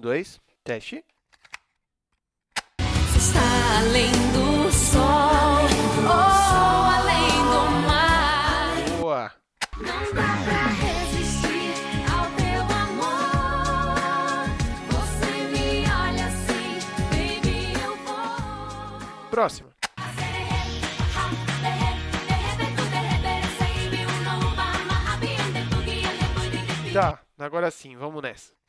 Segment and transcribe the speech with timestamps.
[0.00, 1.04] dois, teste.
[3.12, 5.68] Se está além do sol
[6.04, 6.10] ou
[6.96, 8.74] além do mar.
[8.98, 9.32] Boa.
[9.76, 11.74] Não dá pra resistir
[12.10, 14.48] ao teu amor.
[14.88, 16.80] Você me olha assim,
[17.10, 19.28] baby, eu vou.
[19.30, 19.70] Próximo.
[26.92, 28.59] Tá, agora sim, vamos nessa.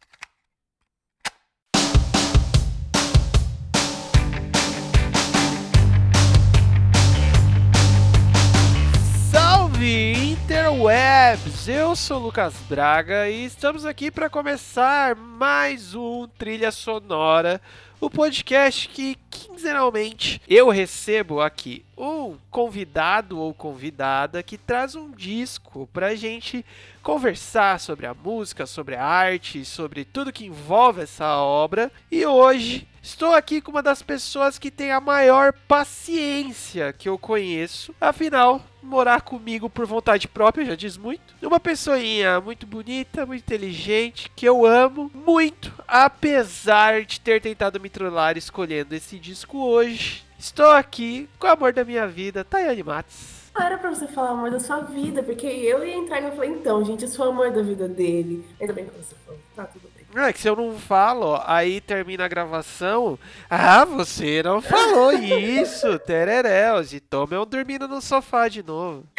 [9.81, 11.67] Salve Interwebs!
[11.67, 17.59] Eu sou o Lucas Braga e estamos aqui para começar mais um Trilha Sonora,
[18.01, 25.87] o podcast que quinzenalmente eu recebo aqui um convidado ou convidada que traz um disco
[25.93, 26.65] pra gente
[27.03, 31.91] conversar sobre a música, sobre a arte, sobre tudo que envolve essa obra.
[32.11, 37.19] E hoje estou aqui com uma das pessoas que tem a maior paciência que eu
[37.19, 37.93] conheço.
[38.01, 41.35] Afinal, morar comigo por vontade própria já diz muito.
[41.41, 47.89] Uma pessoinha muito bonita, muito inteligente, que eu amo muito, apesar de ter tentado me
[47.91, 50.23] trollar escolhendo esse disco hoje.
[50.39, 53.51] Estou aqui com o amor da minha vida, Tayane Matos.
[53.55, 56.31] Era pra você falar o amor da sua vida, porque eu ia entrar e eu
[56.31, 58.45] falei, então, gente, eu sou o amor da vida dele.
[58.59, 60.05] Ainda bem que você falou, tá tudo bem.
[60.13, 63.17] Não, é que se eu não falo, aí termina a gravação.
[63.49, 66.91] Ah, você não falou isso, tereréus.
[66.93, 69.03] E toma eu dormindo no sofá de novo.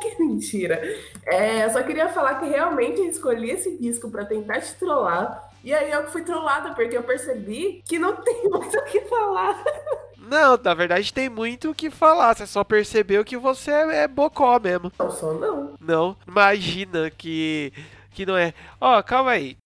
[0.00, 0.80] que mentira.
[1.26, 5.47] É, eu só queria falar que realmente eu escolhi esse disco pra tentar te trollar.
[5.68, 9.62] E aí eu fui trollada, porque eu percebi que não tem mais o que falar.
[10.16, 12.34] Não, na verdade tem muito o que falar.
[12.34, 14.90] Você só percebeu que você é, é bocó mesmo.
[14.98, 15.74] Não sou, não.
[15.78, 17.70] Não, imagina que,
[18.12, 18.54] que não é.
[18.80, 19.58] Ó, calma aí.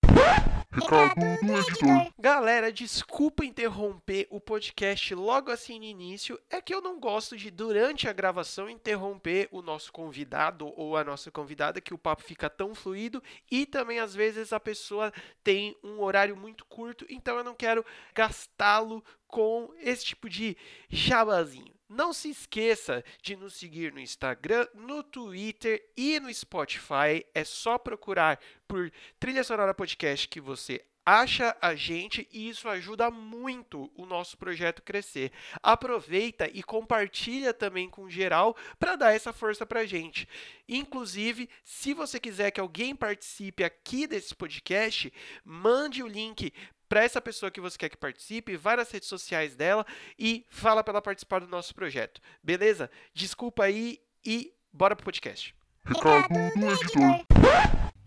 [2.18, 6.40] Galera, desculpa interromper o podcast logo assim no início.
[6.48, 11.04] É que eu não gosto de, durante a gravação, interromper o nosso convidado ou a
[11.04, 13.22] nossa convidada, que o papo fica tão fluido.
[13.50, 15.12] E também, às vezes, a pessoa
[15.44, 17.84] tem um horário muito curto, então eu não quero
[18.14, 20.56] gastá-lo com esse tipo de
[20.88, 21.72] jabazinho.
[21.92, 27.22] Não se esqueça de nos seguir no Instagram, no Twitter e no Spotify.
[27.34, 33.10] É só procurar por Trilha Sonora Podcast que você acha a gente e isso ajuda
[33.10, 35.32] muito o nosso projeto crescer.
[35.62, 40.26] Aproveita e compartilha também com geral para dar essa força pra gente.
[40.66, 45.12] Inclusive, se você quiser que alguém participe aqui desse podcast,
[45.44, 46.54] mande o link
[46.92, 49.86] para essa pessoa que você quer que participe, vai nas redes sociais dela
[50.18, 52.20] e fala para ela participar do nosso projeto.
[52.42, 52.90] Beleza?
[53.14, 55.54] Desculpa aí e bora pro podcast.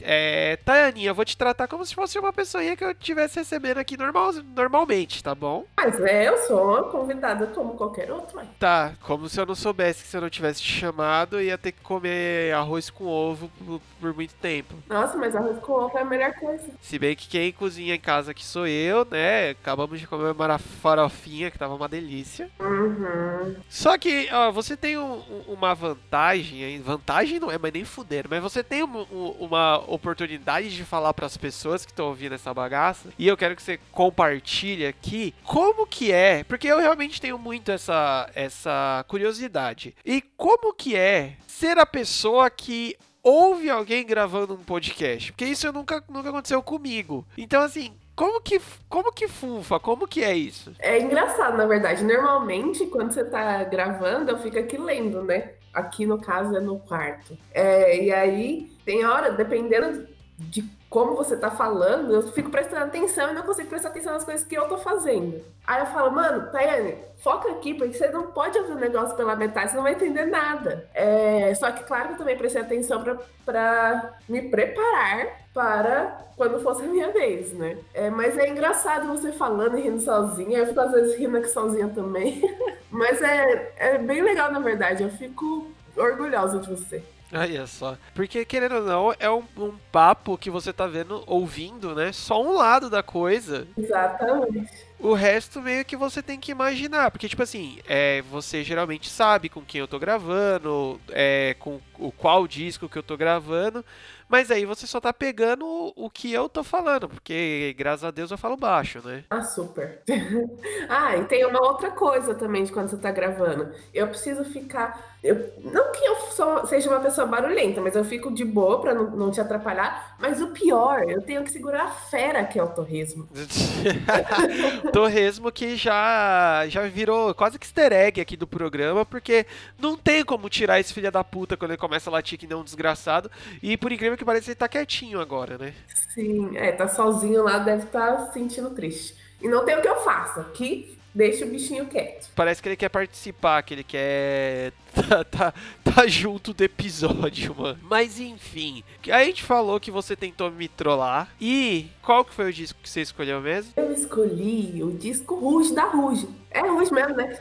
[0.08, 3.80] É, Tayane, eu vou te tratar como se fosse uma pessoinha que eu estivesse recebendo
[3.80, 5.66] aqui normal, normalmente, tá bom?
[5.78, 8.38] Mas é, eu sou uma convidada como qualquer outra.
[8.38, 8.46] ué.
[8.60, 11.58] Tá, como se eu não soubesse que se eu não tivesse te chamado, eu ia
[11.58, 14.76] ter que comer arroz com ovo por, por muito tempo.
[14.88, 16.66] Nossa, mas arroz com ovo é a melhor coisa.
[16.82, 19.50] Se bem que quem cozinha em casa aqui sou eu, né?
[19.52, 22.50] Acabamos de comer uma farofinha que tava uma delícia.
[22.60, 23.56] Uhum.
[23.70, 28.26] Só que, ó, você tem um- um- uma vantagem, vantagem não é, mas nem fuder,
[28.30, 33.10] mas você tem um- uma oportunidade de falar pras pessoas que estão ouvindo essa bagaça,
[33.18, 37.72] e eu quero que você compartilhe aqui como que é, porque eu realmente tenho muito
[37.72, 39.96] essa, essa curiosidade.
[40.06, 45.32] E como que é ser a pessoa que ouve alguém gravando um podcast?
[45.32, 47.26] Porque isso nunca, nunca aconteceu comigo.
[47.38, 49.80] Então, assim, como que, como que funfa?
[49.80, 50.72] Como que é isso?
[50.80, 52.04] É engraçado, na verdade.
[52.04, 55.52] Normalmente, quando você tá gravando, eu fico aqui lendo, né?
[55.76, 57.38] Aqui, no caso, é no quarto.
[57.54, 60.08] É, e aí, tem hora, dependendo
[60.40, 64.24] de como você tá falando, eu fico prestando atenção e não consigo prestar atenção nas
[64.24, 65.44] coisas que eu tô fazendo.
[65.66, 69.36] Aí eu falo, mano, Tayane, foca aqui, porque você não pode ouvir o negócio pela
[69.36, 70.88] metade, você não vai entender nada.
[70.94, 73.04] É, só que, claro eu também prestei atenção
[73.44, 77.78] pra me preparar para quando fosse a minha vez, né?
[77.94, 80.60] É, mas é engraçado você falando e rindo sozinha.
[80.60, 82.42] Eu fico às vezes rindo aqui sozinha também.
[82.92, 85.04] mas é, é bem legal, na verdade.
[85.04, 85.68] Eu fico
[85.98, 87.04] orgulhosa de você.
[87.34, 87.98] Olha só.
[88.14, 92.12] Porque, querendo ou não, é um, um papo que você tá vendo, ouvindo, né?
[92.12, 93.68] Só um lado da coisa.
[93.78, 94.70] Exatamente.
[95.00, 97.12] O resto meio que você tem que imaginar.
[97.12, 102.12] Porque, tipo assim, é, você geralmente sabe com quem eu tô gravando, é, com o
[102.12, 103.84] qual disco que eu tô gravando,
[104.28, 108.32] mas aí você só tá pegando o, que eu tô falando, porque graças a Deus
[108.32, 109.24] eu falo baixo, né?
[109.30, 110.02] Ah, super.
[110.90, 113.72] ah, e tem uma outra coisa também de quando você tá gravando.
[113.94, 115.16] Eu preciso ficar.
[115.24, 118.94] Eu, não que eu sou- seja uma pessoa barulhenta, mas eu fico de boa pra
[118.94, 120.16] não, não te atrapalhar.
[120.20, 123.28] Mas o pior, eu tenho que segurar a fera que é o torresmo.
[124.94, 129.46] Torresmo que já já virou quase que easter egg aqui do programa, porque
[129.80, 132.58] não tem como tirar esse filho da puta quando ele começa a latir que nem
[132.58, 133.30] um desgraçado.
[133.62, 135.74] E por incrível que pareça, ele tá quietinho agora, né?
[136.14, 139.16] Sim, é, tá sozinho lá, deve estar se sentindo triste.
[139.42, 142.30] E não tem o que eu faça, que deixa o bichinho quieto.
[142.36, 145.54] Parece que ele quer participar, que ele quer tá, tá,
[145.84, 147.80] tá junto do episódio, mano.
[147.84, 151.30] Mas enfim, a gente falou que você tentou me trollar.
[151.40, 153.72] E qual que foi o disco que você escolheu mesmo?
[153.78, 156.28] Eu escolhi o disco Ruge da Ruge.
[156.52, 157.38] É Ruge mesmo, né?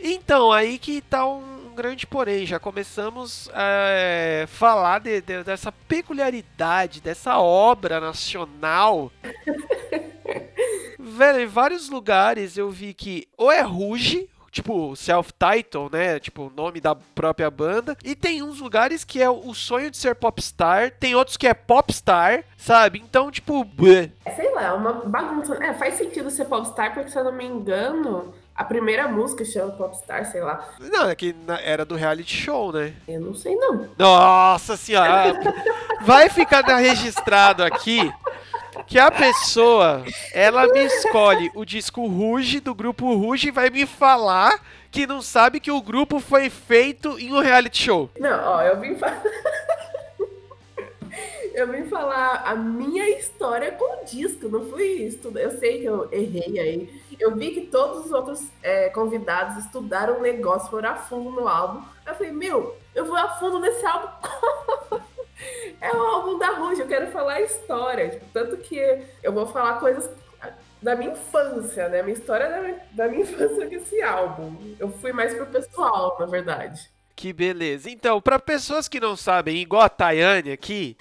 [0.00, 2.44] Então, aí que tá um grande porém.
[2.44, 9.10] Já começamos a falar de- de- dessa peculiaridade, dessa obra nacional.
[10.98, 16.18] Velho, em vários lugares eu vi que ou é Ruge, tipo self-title, né?
[16.18, 17.96] Tipo o nome da própria banda.
[18.04, 21.54] E tem uns lugares que é o sonho de ser popstar, tem outros que é
[21.54, 22.98] popstar, sabe?
[23.02, 24.10] Então, tipo, bleh.
[24.24, 25.54] É, sei lá, é uma bagunça.
[25.64, 29.70] É, faz sentido ser popstar, porque se eu não me engano, a primeira música chama
[29.70, 30.68] popstar, sei lá.
[30.80, 31.32] não, é que
[31.62, 32.92] era do reality show, né?
[33.06, 33.88] Eu não sei não.
[33.96, 35.32] Nossa senhora,
[36.00, 38.12] vai ficar registrado aqui
[38.88, 40.02] que a pessoa,
[40.34, 44.60] ela me escolhe o disco Ruge do grupo Ruge e vai me falar
[44.90, 48.10] que não sabe que o grupo foi feito em um reality show.
[48.18, 49.22] Não, ó, eu vim falar.
[51.58, 55.40] eu vim falar a minha história com o disco, não fui estudar.
[55.40, 57.02] Eu sei que eu errei aí.
[57.18, 61.48] Eu vi que todos os outros é, convidados estudaram o negócio, foram a fundo no
[61.48, 61.82] álbum.
[62.06, 64.08] Eu falei, meu, eu vou a fundo nesse álbum.
[65.80, 68.10] é o álbum da Ruge, eu quero falar a história.
[68.10, 68.78] Tipo, tanto que
[69.22, 70.08] eu vou falar coisas
[70.80, 72.02] da minha infância, né?
[72.02, 74.54] Minha história da minha, da minha infância com esse álbum.
[74.78, 76.90] Eu fui mais pro pessoal, na verdade.
[77.18, 77.90] Que beleza.
[77.90, 80.96] Então, para pessoas que não sabem, igual a Tayane aqui,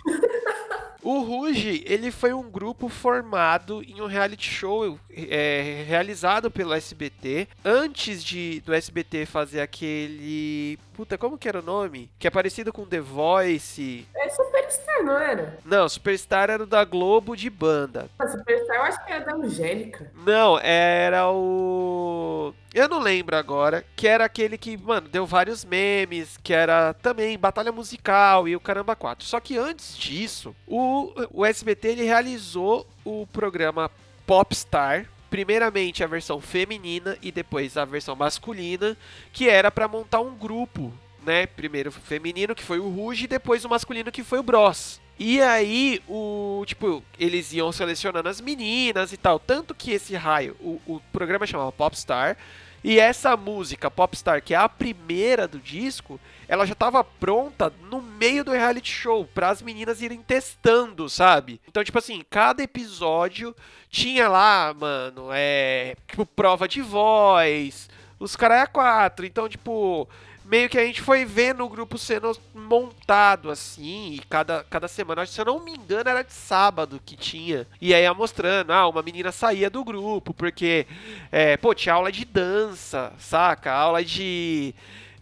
[1.09, 5.00] o Ruge, ele foi um grupo formado em um reality show
[5.30, 7.48] é, realizado pelo SBT.
[7.64, 10.78] Antes de do SBT fazer aquele.
[10.94, 12.10] Puta, como que era o nome?
[12.18, 14.08] Que é parecido com The Voice.
[14.16, 15.58] É Superstar, não era?
[15.64, 18.10] Não, Superstar era o da Globo de banda.
[18.18, 20.12] Ah, Superstar eu acho que era da Angélica.
[20.25, 22.54] Não, era o.
[22.74, 23.86] Eu não lembro agora.
[23.96, 26.38] Que era aquele que, mano, deu vários memes.
[26.44, 29.25] Que era também batalha musical e o Caramba 4.
[29.25, 33.90] Só que antes disso, o, o SBT ele realizou o programa
[34.28, 35.10] Popstar.
[35.30, 38.96] Primeiramente a versão feminina e depois a versão masculina.
[39.34, 40.94] Que era pra montar um grupo.
[41.26, 41.48] Né?
[41.48, 45.02] Primeiro o feminino, que foi o Ruge, e depois o masculino, que foi o Bros.
[45.20, 49.40] E aí, o tipo, eles iam selecionando as meninas e tal.
[49.40, 52.38] Tanto que esse raio, o, o programa chamava Popstar.
[52.88, 56.18] E essa música, Popstar, que é a primeira do disco,
[56.48, 61.60] ela já tava pronta no meio do reality show, para as meninas irem testando, sabe?
[61.68, 63.54] Então, tipo assim, cada episódio
[63.89, 65.98] tinha lá, mano, é.
[66.07, 69.25] Tipo, prova de voz, os caras é quatro.
[69.25, 70.07] Então, tipo,
[70.48, 75.26] meio que a gente foi vendo o grupo sendo montado assim, e cada, cada semana,
[75.26, 77.68] se eu não me engano, era de sábado que tinha.
[77.82, 80.88] E aí ia mostrando, ah, uma menina saía do grupo, porque,
[81.32, 83.72] é, pô, tinha aula de dança, saca?
[83.72, 84.74] Aula de.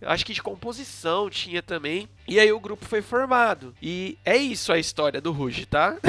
[0.01, 2.07] Acho que de composição tinha também.
[2.27, 3.73] E aí o grupo foi formado.
[3.81, 5.97] E é isso a história do Ruge, tá?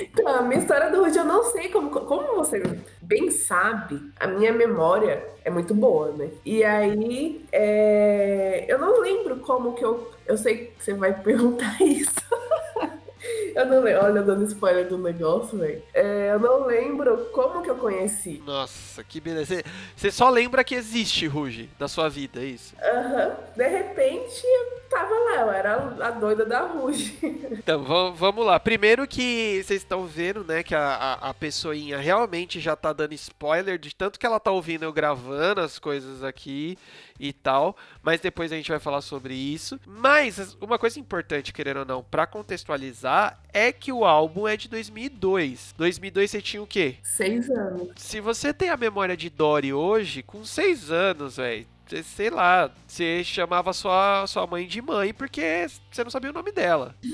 [0.00, 2.62] Então, a minha história do Ruge, eu não sei como, como você
[3.06, 6.30] bem sabe, a minha memória é muito boa, né?
[6.44, 10.10] E aí, é, eu não lembro como que eu.
[10.26, 12.14] Eu sei que você vai perguntar isso.
[13.54, 14.04] eu não lembro.
[14.04, 15.82] Olha, dando spoiler do negócio, velho.
[15.94, 18.42] É, eu não lembro como que eu conheci.
[18.44, 19.62] Nossa, que beleza.
[19.96, 22.74] Você- só lembra que existe Ruge na sua vida, é isso?
[22.82, 23.36] Aham.
[23.56, 24.42] De repente,
[24.90, 25.74] tava lá, eu era
[26.06, 27.18] a doida da Ruge.
[27.50, 28.58] Então, va- vamos lá.
[28.60, 30.80] Primeiro que vocês estão vendo, né, que a,
[31.20, 34.92] a, a pessoinha realmente já tá dando spoiler de tanto que ela tá ouvindo eu
[34.92, 36.76] gravando as coisas aqui
[37.18, 37.76] e tal.
[38.02, 39.78] Mas depois a gente vai falar sobre isso.
[39.86, 44.68] Mas uma coisa importante, querendo ou não, pra contextualizar, é que o álbum é de
[44.68, 45.74] 2002.
[45.76, 46.96] 2002 você tinha o quê?
[47.02, 47.88] Seis anos.
[47.96, 51.66] Se você tem a memória de Dory hoje, com seis anos, velho,
[52.02, 56.52] sei lá, você chamava sua, sua mãe de mãe porque você não sabia o nome
[56.52, 56.94] dela.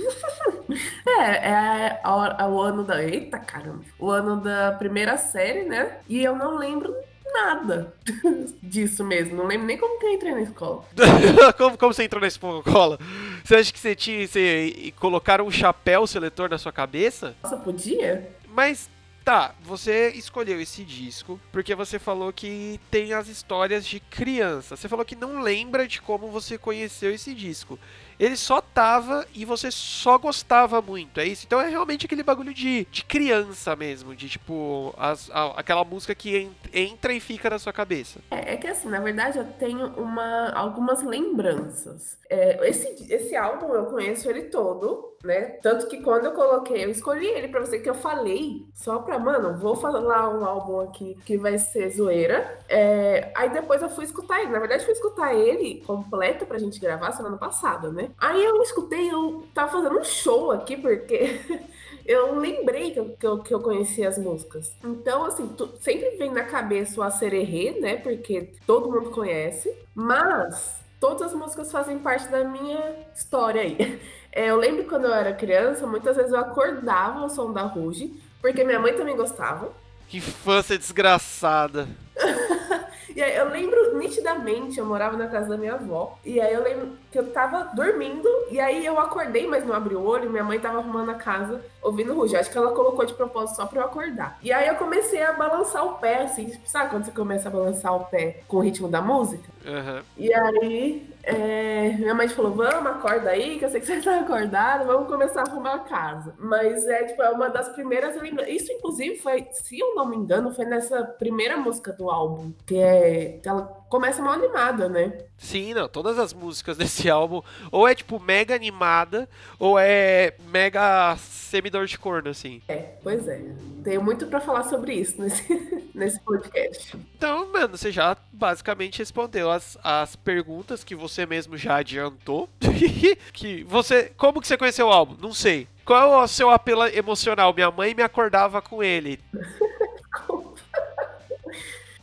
[1.06, 3.02] É, é a- a- o ano da.
[3.04, 3.82] Eita caramba!
[3.98, 5.98] O ano da primeira série, né?
[6.08, 6.94] E eu não lembro
[7.34, 7.92] nada
[8.62, 9.36] disso mesmo.
[9.36, 10.84] Não lembro nem como que eu entrei na escola.
[11.58, 12.98] como, como você entrou na escola?
[13.44, 14.26] Você acha que você tinha.
[14.26, 17.34] Você colocaram um chapéu seletor na sua cabeça?
[17.42, 18.30] Nossa, podia?
[18.48, 18.88] Mas
[19.24, 24.76] Tá, você escolheu esse disco porque você falou que tem as histórias de criança.
[24.76, 27.78] Você falou que não lembra de como você conheceu esse disco
[28.24, 31.44] ele só tava e você só gostava muito, é isso?
[31.44, 36.14] Então é realmente aquele bagulho de, de criança mesmo, de tipo, as, a, aquela música
[36.14, 38.20] que entra e fica na sua cabeça.
[38.30, 42.16] É, é, que assim, na verdade eu tenho uma, algumas lembranças.
[42.30, 45.58] É, esse, esse álbum eu conheço ele todo, né?
[45.62, 49.18] Tanto que quando eu coloquei, eu escolhi ele pra você que eu falei, só pra,
[49.18, 52.58] mano, vou falar um álbum aqui que vai ser zoeira.
[52.68, 54.50] É, aí depois eu fui escutar ele.
[54.50, 58.10] Na verdade, fui escutar ele completo pra gente gravar semana passada, né?
[58.18, 61.40] Aí eu escutei, eu tava fazendo um show aqui, porque
[62.04, 64.74] eu lembrei que eu, que eu, que eu conhecia as músicas.
[64.84, 67.96] Então, assim, tu, sempre vem na cabeça o Acererê, né?
[67.96, 69.72] Porque todo mundo conhece.
[69.94, 74.00] Mas todas as músicas fazem parte da minha história aí.
[74.34, 78.14] É, eu lembro quando eu era criança, muitas vezes eu acordava ao som da Ruge,
[78.40, 79.70] porque minha mãe também gostava.
[80.08, 81.86] Que infância desgraçada.
[83.14, 86.18] E aí eu lembro nitidamente, eu morava na casa da minha avó.
[86.24, 88.28] E aí eu lembro que eu tava dormindo.
[88.50, 90.30] E aí eu acordei, mas não abri o olho.
[90.30, 92.34] Minha mãe tava arrumando a casa, ouvindo ruge.
[92.34, 94.38] Acho que ela colocou de propósito só pra eu acordar.
[94.42, 96.58] E aí eu comecei a balançar o pé, assim.
[96.64, 99.48] Sabe quando você começa a balançar o pé com o ritmo da música?
[99.64, 100.02] Uhum.
[100.16, 104.20] E aí é, minha mãe falou: vamos, acorda aí, que eu sei que você tá
[104.20, 106.34] acordado, vamos começar a arrumar a casa.
[106.38, 108.54] Mas é tipo, é uma das primeiras lembranças.
[108.54, 112.76] Isso, inclusive, foi, se eu não me engano, foi nessa primeira música do álbum, que
[112.76, 113.38] é.
[113.42, 115.12] Que ela começa mal animada, né?
[115.36, 115.86] Sim, não.
[115.86, 121.98] Todas as músicas desse álbum, ou é tipo mega animada, ou é mega semidor de
[121.98, 122.62] corno, assim.
[122.68, 123.42] É, pois é.
[123.84, 125.44] Tenho muito para falar sobre isso nesse,
[125.94, 126.96] nesse podcast.
[127.14, 132.48] Então, mano, você já basicamente respondeu as, as perguntas que você mesmo já adiantou.
[133.34, 134.10] que você.
[134.16, 135.16] Como que você conheceu o álbum?
[135.20, 135.68] Não sei.
[135.84, 137.52] Qual é o seu apelo emocional?
[137.52, 139.20] Minha mãe me acordava com ele.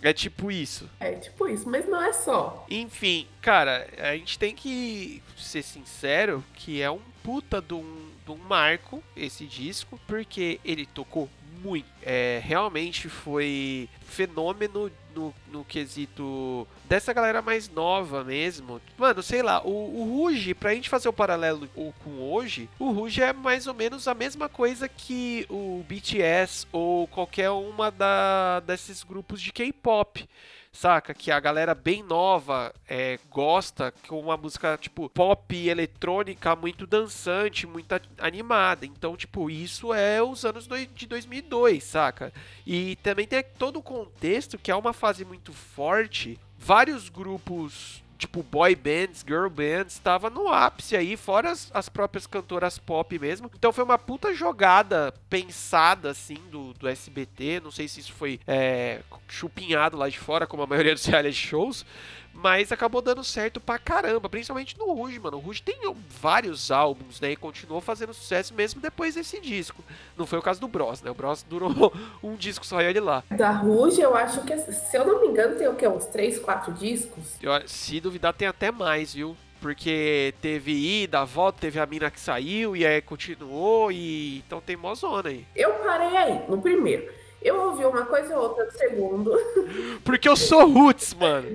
[0.01, 0.89] É tipo isso.
[0.99, 2.65] É tipo isso, mas não é só.
[2.69, 8.31] Enfim, cara, a gente tem que ser sincero que é um puta de um, de
[8.31, 11.29] um marco esse disco, porque ele tocou
[11.61, 11.87] muito.
[12.01, 18.81] É, realmente foi fenômeno no, no quesito dessa galera mais nova mesmo.
[18.97, 21.67] Mano, sei lá, o, o Ruge, pra gente fazer o paralelo
[22.03, 27.07] com hoje, o Ruge é mais ou menos a mesma coisa que o BTS ou
[27.07, 30.27] qualquer uma da, desses grupos de K-pop
[30.71, 31.13] saca?
[31.13, 37.67] Que a galera bem nova é, gosta, com uma música tipo pop eletrônica muito dançante,
[37.67, 38.85] muito animada.
[38.85, 42.33] Então, tipo, isso é os anos de 2002, saca?
[42.65, 46.39] E também tem todo o contexto que é uma fase muito forte.
[46.57, 52.27] Vários grupos tipo boy bands, girl bands, estava no ápice aí, fora as, as, próprias
[52.27, 53.49] cantoras pop mesmo.
[53.55, 57.61] Então foi uma puta jogada pensada assim do, do SBT.
[57.63, 61.37] Não sei se isso foi é, chupinhado lá de fora, como a maioria dos reality
[61.37, 61.85] shows.
[62.33, 65.37] Mas acabou dando certo pra caramba, principalmente no Rouge, mano.
[65.37, 65.75] O Rouge tem
[66.21, 67.31] vários álbuns, né?
[67.31, 69.83] E continuou fazendo sucesso mesmo depois desse disco.
[70.15, 71.11] Não foi o caso do Bros, né?
[71.11, 71.93] O Bros durou
[72.23, 73.23] um disco só e olha lá.
[73.31, 75.87] Da Rouge, eu acho que, se eu não me engano, tem o quê?
[75.87, 77.35] Uns 3, 4 discos?
[77.41, 79.35] Eu, se duvidar, tem até mais, viu?
[79.61, 84.77] Porque teve ida, volta, teve a mina que saiu e aí continuou e então tem
[84.77, 85.45] mó zona aí.
[85.53, 87.11] Eu parei aí, no primeiro.
[87.41, 89.31] Eu ouvi uma coisa ou outra do segundo.
[90.03, 91.47] Porque eu sou roots, mano.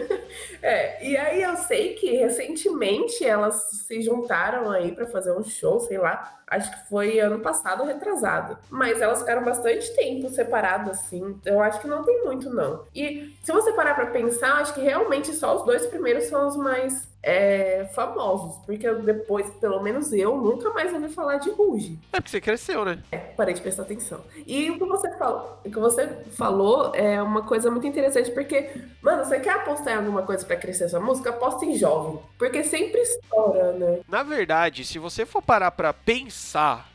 [0.62, 5.80] é, e aí eu sei que recentemente elas se juntaram aí para fazer um show,
[5.80, 6.37] sei lá.
[6.50, 8.58] Acho que foi ano passado retrasado.
[8.70, 11.38] Mas elas ficaram bastante tempo separadas, assim.
[11.44, 12.84] Eu acho que não tem muito, não.
[12.94, 16.56] E se você parar pra pensar, acho que realmente só os dois primeiros são os
[16.56, 21.98] mais é, famosos, porque depois, pelo menos eu, nunca mais ouvi falar de Ruge.
[22.12, 23.00] É porque você cresceu, né?
[23.10, 24.20] É, parei de prestar atenção.
[24.46, 28.70] E o que você falou, o que você falou é uma coisa muito interessante, porque,
[29.02, 31.30] mano, você quer apostar em alguma coisa para crescer sua música?
[31.30, 34.00] Aposta em jovem, porque sempre estoura, né?
[34.08, 36.37] Na verdade, se você for parar para pensar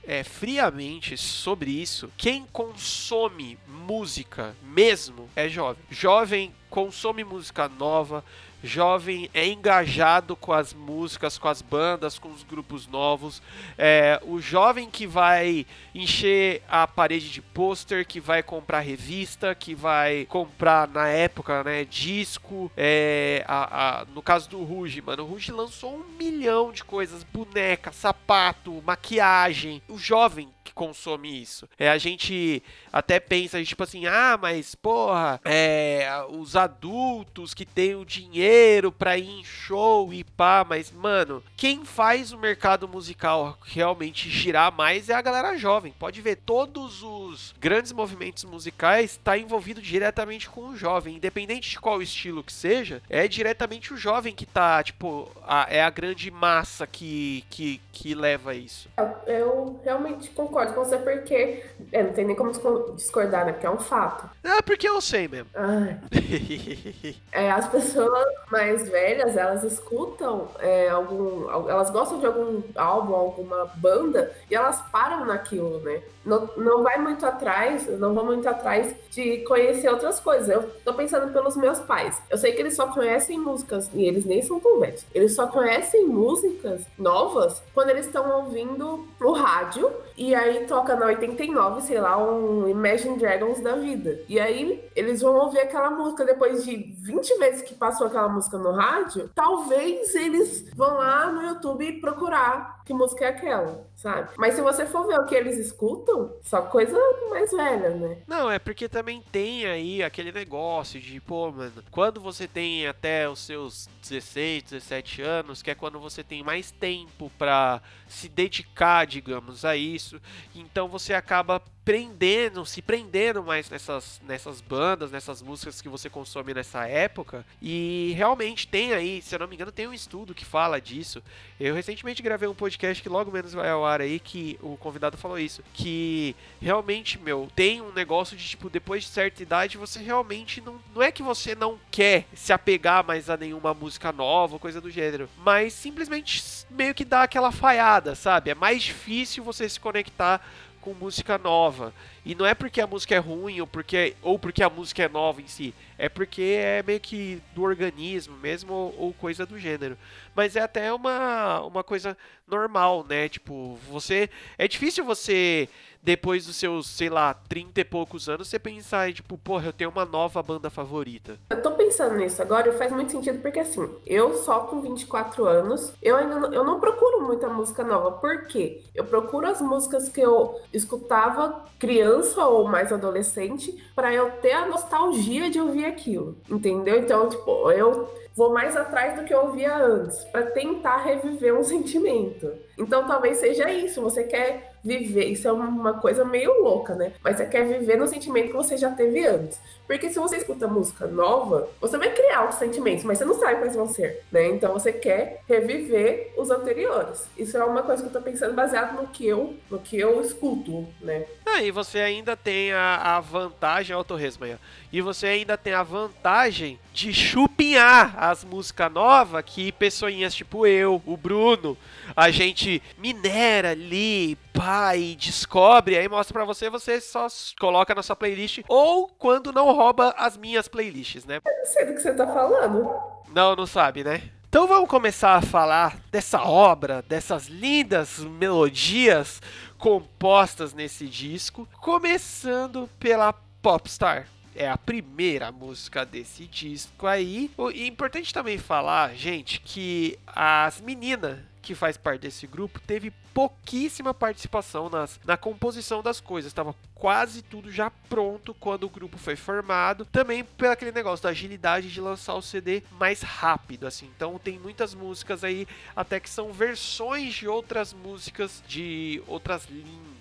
[0.04, 5.84] é, friamente sobre isso, quem consome música mesmo é jovem.
[5.92, 8.24] Jovem consome música nova,
[8.64, 13.42] jovem é engajado com as músicas, com as bandas, com os grupos novos.
[13.78, 19.76] É, o jovem que vai encher a parede de pôster, que vai comprar revista, que
[19.76, 22.72] vai comprar na época, né, disco.
[22.78, 27.24] É, a, a, no caso do Ruge, mano, o Ruge lançou um milhão de coisas:
[27.24, 29.82] boneca, sapato, maquiagem.
[29.90, 31.68] O jovem que consome isso.
[31.78, 37.96] É, a gente até pensa, tipo assim, ah, mas porra, é, os adultos que têm
[37.96, 43.58] o dinheiro pra ir em show e pá, mas mano, quem faz o mercado musical
[43.64, 45.94] realmente girar mais é a galera jovem.
[46.00, 51.80] Pode ver, todos os grandes movimentos musicais tá envolvido diretamente com o jovem, independente de
[51.80, 56.32] qual estilo que seja, é diretamente o jovem que tá, tipo, a, é a grande
[56.32, 58.90] massa que, que, que leva isso.
[59.26, 62.52] Eu realmente concordo com você, porque é, não tem nem como
[62.96, 63.54] discordar, né?
[63.54, 64.30] Porque é um fato.
[64.44, 65.50] Ah, porque eu sei mesmo.
[67.32, 71.50] É, as pessoas mais velhas, elas escutam é, algum.
[71.70, 76.02] Elas gostam de algum álbum, alguma banda, e elas param naquilo, né?
[76.26, 80.48] Não, não vai muito atrás, não vão muito atrás de conhecer outras coisas.
[80.48, 82.22] Eu tô pensando pelos meus pais.
[82.30, 85.06] Eu sei que eles só conhecem músicas, e eles nem são tão velhos.
[85.14, 91.08] Eles só conhecem músicas novas quando eles estão ouvindo pro rádio, e aí toca na
[91.08, 94.20] 89, sei lá, um Imagine Dragons da vida.
[94.28, 98.58] E aí eles vão ouvir aquela música depois de 20 vezes que passou aquela música
[98.58, 99.30] no rádio.
[99.34, 104.32] Talvez eles vão lá no YouTube procurar que música é aquela, sabe?
[104.38, 106.94] Mas se você for ver o que eles escutam, só coisa
[107.30, 108.18] mais velha, né?
[108.28, 113.30] Não, é porque também tem aí aquele negócio de, pô, mano, quando você tem até
[113.30, 119.08] os seus 16, 17 anos, que é quando você tem mais tempo para se dedicar,
[119.08, 120.22] digamos, a isso,
[120.54, 126.54] então você acaba prendendo, se prendendo mais nessas, nessas bandas, nessas músicas que você consome
[126.54, 127.46] nessa época.
[127.62, 131.22] E realmente tem aí, se eu não me engano, tem um estudo que fala disso.
[131.60, 135.18] Eu recentemente gravei um podcast que logo menos vai ao ar aí que o convidado
[135.18, 140.00] falou isso, que realmente, meu, tem um negócio de tipo depois de certa idade você
[140.00, 144.60] realmente não não é que você não quer se apegar mais a nenhuma música nova,
[144.60, 148.52] coisa do gênero, mas simplesmente meio que dá aquela falhada, sabe?
[148.52, 150.42] É mais difícil você se conectar
[150.84, 151.94] com música nova.
[152.26, 155.08] E não é porque a música é ruim ou porque, ou porque a música é
[155.08, 155.74] nova em si.
[155.98, 159.98] É porque é meio que do organismo mesmo ou, ou coisa do gênero.
[160.36, 163.30] Mas é até uma, uma coisa normal, né?
[163.30, 164.30] Tipo, você.
[164.58, 165.70] É difícil você
[166.04, 169.90] depois dos seus, sei lá, 30 e poucos anos, você pensar, tipo, porra, eu tenho
[169.90, 171.40] uma nova banda favorita.
[171.50, 175.46] Eu tô pensando nisso agora e faz muito sentido porque assim, eu só com 24
[175.46, 178.12] anos, eu ainda não, eu não procuro muita música nova.
[178.12, 178.82] Por quê?
[178.94, 184.68] Eu procuro as músicas que eu escutava criança ou mais adolescente para eu ter a
[184.68, 186.38] nostalgia de ouvir aquilo.
[186.50, 187.00] Entendeu?
[187.00, 191.64] Então, tipo, eu vou mais atrás do que eu ouvia antes, para tentar reviver um
[191.64, 192.52] sentimento.
[192.78, 197.14] Então talvez seja isso, você quer viver, isso é uma coisa meio louca, né?
[197.24, 199.60] Mas você quer viver no sentimento que você já teve antes.
[199.88, 203.60] Porque se você escuta música nova, você vai criar outros sentimentos, mas você não sabe
[203.60, 204.48] quais vão ser, né?
[204.48, 207.28] Então você quer reviver os anteriores.
[207.38, 210.22] Isso é uma coisa que eu tô pensando baseado no que eu, no que eu
[210.22, 211.26] escuto, né?
[211.46, 214.60] Ah, e você ainda tem a, a vantagem, ó, Torresma,
[214.92, 221.02] e você ainda tem a vantagem de chupinhar as músicas novas que pessoinhas tipo eu,
[221.06, 221.78] o Bruno,
[222.16, 227.28] a gente minera ali, pai, descobre, aí mostra para você, você só
[227.60, 231.40] coloca na sua playlist ou quando não rouba as minhas playlists, né?
[231.46, 232.90] Eu não sei do que você tá falando.
[233.34, 234.22] Não, não sabe, né?
[234.54, 239.42] Então vamos começar a falar dessa obra, dessas lindas melodias
[239.80, 244.28] compostas nesse disco, começando pela Popstar.
[244.56, 247.50] É a primeira música desse disco aí.
[247.74, 253.10] E é importante também falar, gente, que as meninas que faz parte desse grupo, teve
[253.34, 256.52] pouquíssima participação nas, na composição das coisas.
[256.52, 260.06] Estava quase tudo já pronto quando o grupo foi formado.
[260.06, 264.12] Também pelo aquele negócio da agilidade de lançar o CD mais rápido, assim.
[264.16, 269.66] Então tem muitas músicas aí até que são versões de outras músicas de outras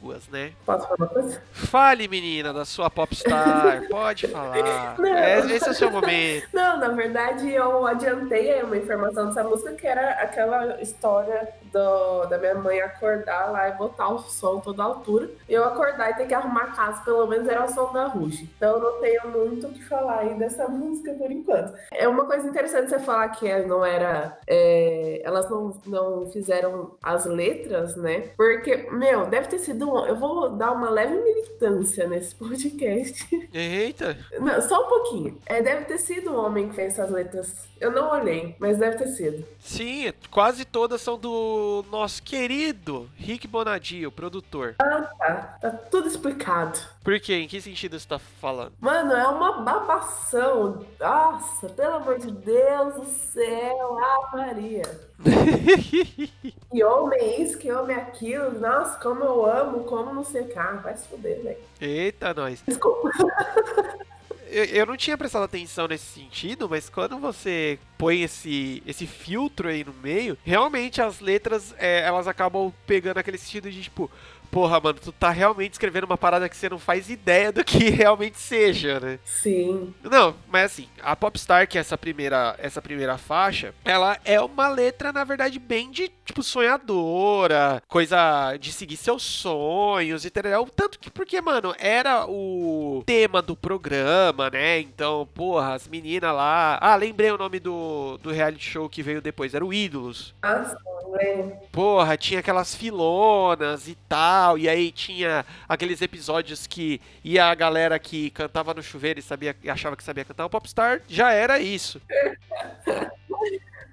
[0.02, 0.52] línguas, né?
[0.66, 1.42] Posso falar uma coisa?
[1.52, 3.86] Fale, menina, da sua popstar.
[3.88, 4.58] Pode falar.
[4.58, 6.48] É, esse é o seu momento.
[6.52, 12.38] Não, na verdade eu adiantei uma informação dessa música que era aquela história do, da
[12.38, 15.30] minha mãe acordar lá e botar o som toda altura.
[15.48, 18.50] Eu acordar e ter que arrumar a casa, pelo menos era o som da Ruge.
[18.56, 21.74] Então eu não tenho muito o que falar aí dessa música por enquanto.
[21.92, 24.38] É uma coisa interessante você falar que não era.
[24.46, 28.30] É, elas não, não fizeram as letras, né?
[28.36, 29.91] Porque, meu, deve ter sido.
[29.92, 33.48] Um, eu vou dar uma leve militância nesse podcast.
[33.52, 34.16] Eita!
[34.40, 35.38] Não, só um pouquinho.
[35.44, 37.68] É, deve ter sido um homem que fez essas letras.
[37.78, 39.44] Eu não olhei, mas deve ter sido.
[39.60, 44.76] Sim, quase todas são do nosso querido Rick Bonadio, produtor.
[44.78, 46.78] Tá, tá tudo explicado.
[47.04, 47.34] Por quê?
[47.34, 48.72] Em que sentido você tá falando?
[48.80, 50.86] Mano, é uma babação.
[50.98, 54.82] Nossa, pelo amor de Deus do céu, ah, Maria.
[56.72, 58.58] Que homem isso, que homem aquilo.
[58.58, 60.58] Nossa, como eu amo, como não que.
[60.58, 61.58] Ah, vai se fuder, velho.
[61.80, 62.62] Eita, nós.
[62.66, 63.10] Desculpa.
[64.52, 69.66] Eu, eu não tinha prestado atenção nesse sentido, mas quando você põe esse, esse filtro
[69.66, 74.10] aí no meio, realmente as letras, é, elas acabam pegando aquele sentido de tipo,
[74.52, 77.88] porra, mano, tu tá realmente escrevendo uma parada que você não faz ideia do que
[77.90, 79.18] realmente seja, né?
[79.24, 79.94] Sim.
[80.02, 84.68] Não, mas assim, a Popstar, que é essa primeira, essa primeira faixa, ela é uma
[84.68, 90.66] letra, na verdade, bem de, tipo, sonhadora, coisa de seguir seus sonhos e tal.
[90.66, 94.80] Tanto que, porque, mano, era o tema do programa, né?
[94.80, 96.78] Então, porra, as meninas lá.
[96.82, 100.34] Ah, lembrei o nome do, do reality show que veio depois, era o Ídolos.
[100.42, 100.76] Nossa,
[101.12, 101.56] velho.
[101.70, 107.98] Porra, tinha aquelas filonas e tal, e aí tinha aqueles episódios que ia a galera
[107.98, 110.44] que cantava no chuveiro e sabia, achava que sabia cantar.
[110.46, 112.00] O Popstar já era isso.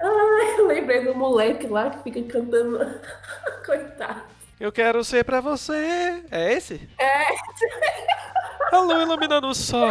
[0.01, 2.79] Ai, eu lembrei do moleque lá que fica cantando.
[3.65, 4.23] Coitado.
[4.59, 6.21] Eu quero ser pra você.
[6.29, 6.89] É esse?
[6.97, 7.25] É.
[8.71, 9.87] A lua iluminando o sol.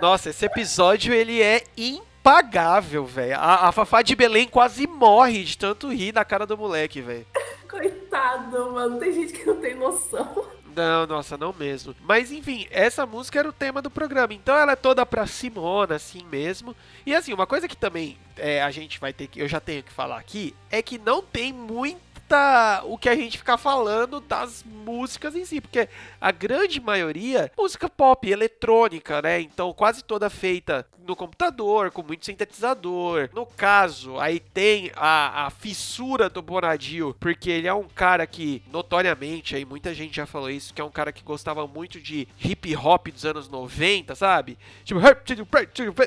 [0.00, 3.36] Nossa, esse episódio ele é impagável, velho.
[3.36, 7.26] A, a Fafá de Belém quase morre de tanto rir na cara do moleque, velho.
[7.72, 8.98] Coitado, mano.
[8.98, 10.46] Tem gente que não tem noção.
[10.76, 11.94] Não, nossa, não mesmo.
[12.02, 14.34] Mas enfim, essa música era o tema do programa.
[14.34, 16.76] Então ela é toda pra Simona, assim mesmo.
[17.06, 19.40] E assim, uma coisa que também é, a gente vai ter que.
[19.40, 23.36] Eu já tenho que falar aqui, é que não tem muita o que a gente
[23.36, 25.86] ficar falando das músicas em si, porque
[26.18, 29.40] a grande maioria música pop, eletrônica, né?
[29.40, 33.28] Então quase toda feita no computador, com muito sintetizador.
[33.34, 38.62] No caso, aí tem a, a fissura do Bonadio, porque ele é um cara que,
[38.70, 42.26] notoriamente, aí muita gente já falou isso, que é um cara que gostava muito de
[42.42, 44.58] hip hop dos anos 90, sabe?
[44.84, 45.00] Tipo,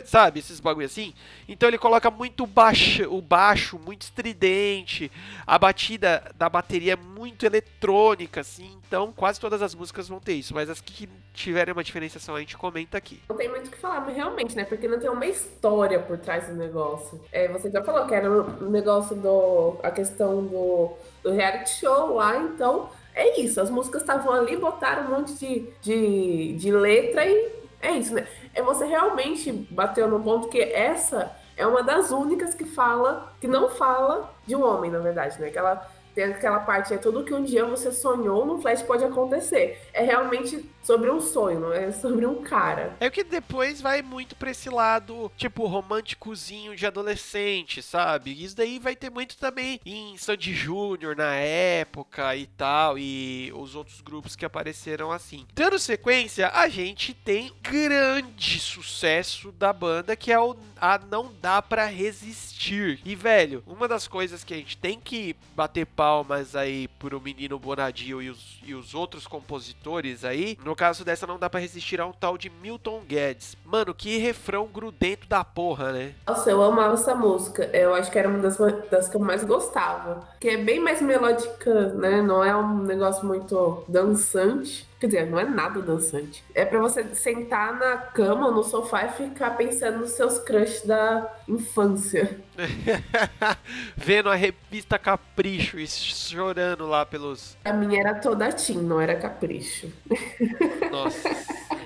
[0.06, 0.40] sabe?
[0.40, 1.14] Esses bagulho assim.
[1.48, 5.12] Então ele coloca muito baixo, o baixo muito estridente,
[5.46, 8.78] a batida da bateria é muito eletrônica, assim.
[8.88, 12.40] Então quase todas as músicas vão ter isso, mas as que tiverem uma diferenciação a
[12.40, 13.22] gente comenta aqui.
[13.30, 14.64] Não tem muito o que falar, mas realmente, né?
[14.64, 17.20] Porque não tem uma história por trás do negócio.
[17.32, 19.78] É, você já falou que era o negócio do.
[19.84, 20.92] a questão do,
[21.24, 22.90] do reality show lá, então.
[23.18, 27.50] É isso, as músicas estavam ali, botaram um monte de, de, de letra e
[27.82, 28.28] é isso, né?
[28.54, 33.48] É você realmente bateu no ponto que essa é uma das únicas que fala, que
[33.48, 35.50] não fala de um homem, na verdade, né?
[35.50, 39.04] Que ela tem aquela parte, é tudo que um dia você sonhou no Flash pode
[39.04, 39.82] acontecer.
[39.94, 42.96] É realmente sobre um sonho, é sobre um cara.
[43.00, 48.44] É que depois vai muito pra esse lado, tipo, românticozinho de adolescente, sabe?
[48.44, 53.76] Isso daí vai ter muito também em Sandy Júnior na época e tal, e os
[53.76, 55.46] outros grupos que apareceram assim.
[55.54, 61.62] Dando sequência, a gente tem grande sucesso da banda, que é o a Não Dá
[61.62, 63.00] Pra Resistir.
[63.04, 67.58] E, velho, uma das coisas que a gente tem que bater palmas aí pro menino
[67.58, 72.00] Bonadio e os, e os outros compositores aí, no caso dessa Não Dá Pra Resistir
[72.00, 73.58] a um tal de Milton Guedes.
[73.66, 76.14] Mano, que refrão grudento da porra, né?
[76.28, 77.68] Nossa, eu amava essa música.
[77.74, 78.56] Eu acho que era uma das,
[78.92, 80.30] das que eu mais gostava.
[80.40, 82.22] Que é bem mais melódica, né?
[82.22, 84.88] Não é um negócio muito dançante.
[85.00, 86.44] Quer dizer, não é nada dançante.
[86.54, 90.86] É pra você sentar na cama ou no sofá e ficar pensando nos seus crushes
[90.86, 92.40] da infância.
[93.96, 97.58] Vendo a revista Capricho e chorando lá pelos.
[97.66, 99.92] A minha era toda teen, não era capricho.
[100.90, 101.30] Nossa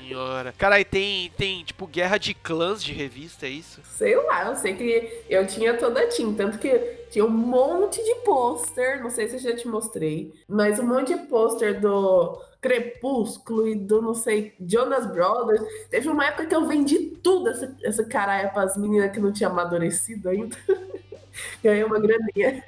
[0.09, 0.53] senhora.
[0.57, 3.81] Cara, tem, tem, tipo, guerra de clãs de revista, é isso?
[3.83, 6.77] Sei lá, eu sei que eu tinha toda teen, tanto que
[7.09, 11.13] tinha um monte de pôster, não sei se eu já te mostrei, mas um monte
[11.13, 15.61] de pôster do Crepúsculo e do, não sei, Jonas Brothers.
[15.89, 19.49] Teve uma época que eu vendi tudo essa, essa caralho pras meninas que não tinha
[19.49, 20.55] amadurecido ainda.
[21.63, 22.63] Ganhei uma graninha.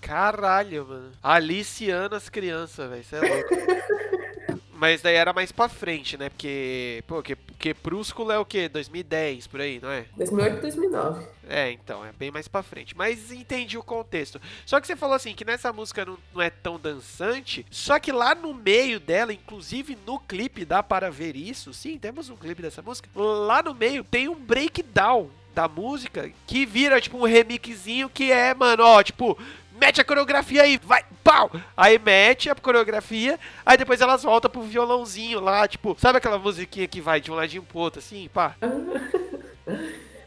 [0.00, 1.12] Caralho, mano.
[1.22, 3.00] Aliciando as crianças, velho.
[3.00, 3.48] Isso é louco.
[4.78, 6.28] Mas daí era mais pra frente, né?
[6.28, 8.68] Porque, pô, que, Crepúsculo é o quê?
[8.68, 10.04] 2010, por aí, não é?
[10.16, 11.26] 2008 2009.
[11.48, 12.96] É, então, é bem mais pra frente.
[12.96, 14.40] Mas entendi o contexto.
[14.64, 18.12] Só que você falou assim, que nessa música não, não é tão dançante, só que
[18.12, 21.74] lá no meio dela, inclusive no clipe, dá para ver isso.
[21.74, 23.08] Sim, temos um clipe dessa música.
[23.16, 28.54] Lá no meio tem um breakdown da música que vira, tipo, um remixinho que é,
[28.54, 29.36] mano, ó, tipo,
[29.78, 31.50] mete a coreografia aí, vai, pau!
[31.76, 36.88] Aí mete a coreografia, aí depois elas voltam pro violãozinho lá, tipo, sabe aquela musiquinha
[36.88, 38.54] que vai de um ladinho pro outro, assim, pá?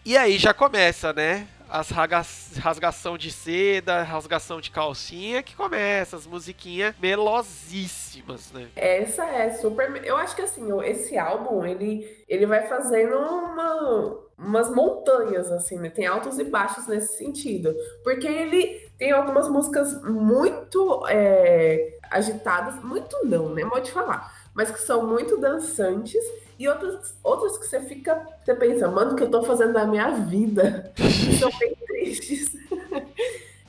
[0.04, 1.48] E aí já começa, né?
[1.72, 2.22] As raga-
[2.60, 8.68] rasgação de seda, rasgação de calcinha, que começa, as musiquinhas melosíssimas, né?
[8.76, 10.04] Essa é super.
[10.06, 15.90] Eu acho que assim, esse álbum ele, ele vai fazendo uma, umas montanhas, assim, né?
[15.90, 17.74] Tem altos e baixos nesse sentido.
[18.04, 23.66] Porque ele tem algumas músicas muito é, agitadas, muito não, né?
[23.68, 24.30] Pode falar.
[24.54, 26.22] Mas que são muito dançantes.
[26.62, 29.84] E outras, outras que você fica, você pensa, mano, o que eu tô fazendo da
[29.84, 30.94] minha vida?
[31.40, 32.56] São bem tristes.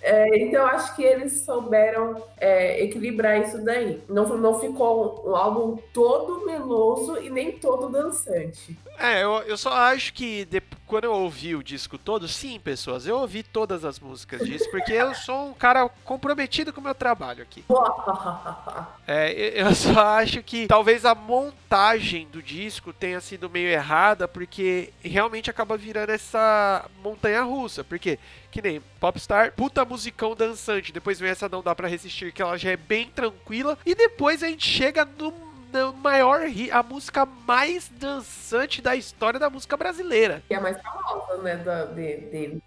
[0.04, 4.02] É, então, eu acho que eles souberam é, equilibrar isso daí.
[4.08, 8.76] Não, não ficou um álbum todo meloso e nem todo dançante.
[8.98, 10.60] É, eu, eu só acho que de-
[10.92, 14.92] quando eu ouvi o disco todo, sim, pessoas, eu ouvi todas as músicas disso, porque
[14.92, 17.64] eu sou um cara comprometido com o meu trabalho aqui.
[19.04, 24.92] É, eu só acho que talvez a montagem do disco tenha sido meio errada, porque
[25.02, 27.82] realmente acaba virando essa montanha russa.
[27.82, 28.18] Porque,
[28.50, 32.56] que nem Popstar, puta musicão dançante, depois vem essa Não Dá Pra Resistir, que ela
[32.56, 35.34] já é bem tranquila, e depois a gente chega no,
[35.72, 40.42] no maior a música mais dançante da história da música brasileira.
[40.46, 42.62] que é a mais famosa, né, da, de, de.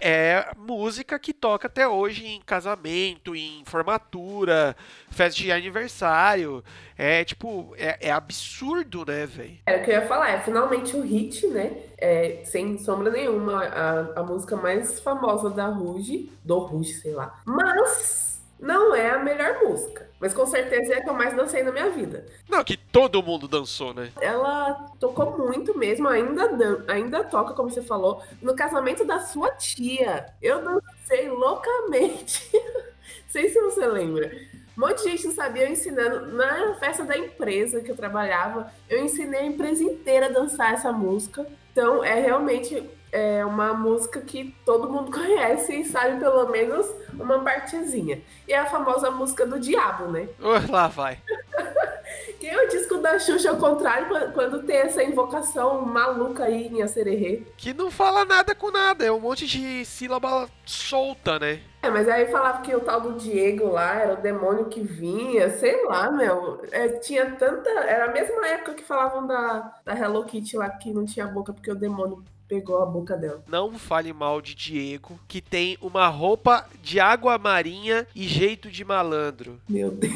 [0.00, 4.76] É música que toca até hoje em casamento, em formatura,
[5.10, 6.62] festa de aniversário.
[6.96, 9.58] É tipo, é, é absurdo, né, velho?
[9.66, 11.72] Era o que eu ia falar, é finalmente o hit, né?
[11.98, 17.40] É, sem sombra nenhuma, a, a música mais famosa da Ruge, do Ruge, sei lá.
[17.44, 20.04] Mas não é a melhor música.
[20.20, 22.24] Mas com certeza é a que eu mais dancei na minha vida.
[22.48, 24.10] Não, que todo mundo dançou, né?
[24.20, 29.50] Ela tocou muito mesmo, ainda, dan- ainda toca, como você falou, no casamento da sua
[29.50, 30.26] tia.
[30.40, 32.50] Eu dancei loucamente.
[33.28, 34.30] sei se você lembra.
[34.76, 36.32] Um monte de gente não sabia, eu ensinando.
[36.32, 40.90] Na festa da empresa que eu trabalhava, eu ensinei a empresa inteira a dançar essa
[40.90, 41.46] música.
[41.72, 42.82] Então, é realmente
[43.14, 48.20] é uma música que todo mundo conhece e sabe pelo menos uma partezinha.
[48.48, 50.28] E é a famosa música do diabo, né?
[50.40, 51.18] Ô, lá vai.
[52.38, 56.66] Que é o disco da Xuxa ao contrário, quando- quando tem essa invocação maluca aí
[56.68, 57.42] em Acererê.
[57.56, 61.60] Que não fala nada com nada, é um monte de sílaba solta, né?
[61.82, 65.48] É, mas aí falava que o tal do Diego lá era o demônio que vinha,
[65.50, 66.62] sei lá, meu.
[66.70, 67.70] É, tinha tanta.
[67.70, 71.52] Era a mesma época que falavam da, da Hello Kitty lá que não tinha boca
[71.52, 73.42] porque o demônio pegou a boca dela.
[73.46, 78.84] Não fale mal de Diego, que tem uma roupa de água marinha e jeito de
[78.84, 79.60] malandro.
[79.68, 80.14] Meu Deus.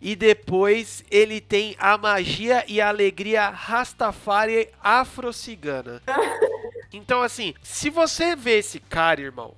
[0.00, 6.02] E depois ele tem a magia e a alegria Rastafari afro-cigana.
[6.92, 9.54] Então, assim, se você vê esse cara, irmão,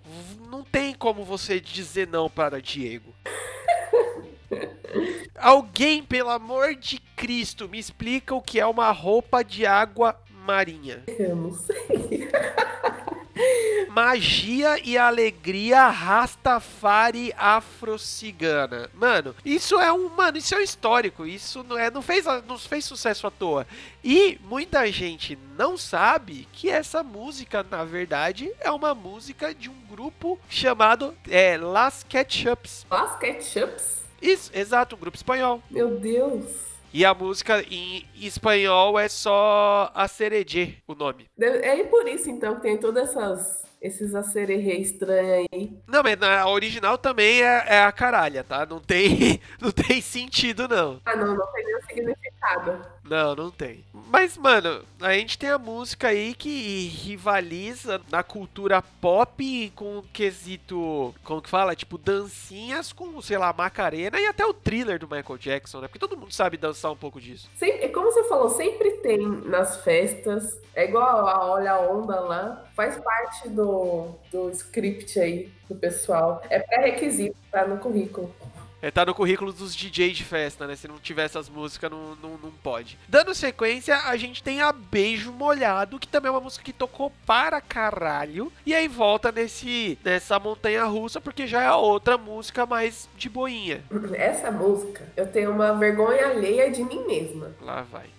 [0.50, 3.10] não tem como você dizer não para Diego.
[5.34, 10.14] Alguém, pelo amor de Cristo, me explica o que é uma roupa de água
[10.46, 11.02] marinha.
[11.06, 12.28] Eu não sei.
[13.88, 18.88] Magia e alegria Rastafari afro-cigana.
[18.94, 21.26] Mano, isso é um, mano, isso é um histórico.
[21.26, 23.66] Isso não é, não fez, não fez sucesso à toa.
[24.02, 29.80] E muita gente não sabe que essa música, na verdade, é uma música de um
[29.90, 32.86] grupo chamado é, Las Ketchups.
[32.90, 34.02] Las Ketchups?
[34.20, 35.62] Isso, exato, um grupo espanhol.
[35.70, 36.71] Meu Deus.
[36.94, 41.26] E a música em espanhol é só a Cereje, o nome.
[41.40, 43.62] É por isso, então, que tem todas essas.
[43.80, 45.76] Esses acererê estranhos aí.
[45.88, 48.64] Não, mas na original também é, é a caralha, tá?
[48.64, 51.00] Não tem, não tem sentido, não.
[51.04, 52.80] Ah, não, não tem nenhum significado.
[53.04, 53.84] Não, não tem.
[53.92, 60.02] Mas, mano, a gente tem a música aí que rivaliza na cultura pop com o
[60.02, 61.74] quesito, como que fala?
[61.74, 65.88] Tipo, dancinhas com, sei lá, Macarena e até o thriller do Michael Jackson, né?
[65.88, 67.50] Porque todo mundo sabe dançar um pouco disso.
[67.60, 70.60] É como você falou, sempre tem nas festas.
[70.74, 72.64] É igual a Olha a Onda lá.
[72.74, 76.42] Faz parte do, do script aí do pessoal.
[76.48, 78.34] É pré-requisito, tá no currículo.
[78.82, 80.74] É, tá no currículo dos DJs de festa, né?
[80.74, 82.98] Se não tiver essas músicas, não, não, não pode.
[83.08, 87.12] Dando sequência, a gente tem a Beijo Molhado, que também é uma música que tocou
[87.24, 88.52] para caralho.
[88.66, 93.84] E aí volta nesse, nessa montanha russa, porque já é outra música mais de boinha.
[94.18, 97.52] Essa música, eu tenho uma vergonha alheia de mim mesma.
[97.60, 98.10] Lá vai.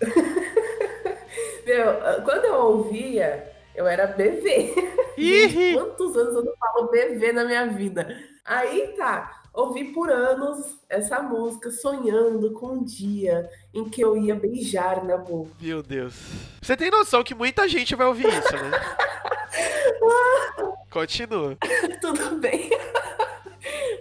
[1.66, 4.74] Meu, quando eu ouvia, eu era bebê.
[5.18, 5.74] Ih!
[5.76, 8.18] Quantos anos eu não falo bebê na minha vida?
[8.44, 14.34] Aí tá, ouvi por anos essa música, sonhando com um dia em que eu ia
[14.34, 15.50] beijar na boca.
[15.60, 16.14] Meu Deus.
[16.60, 18.70] Você tem noção que muita gente vai ouvir isso, né?
[20.90, 21.56] Continua.
[22.00, 22.70] Tudo bem.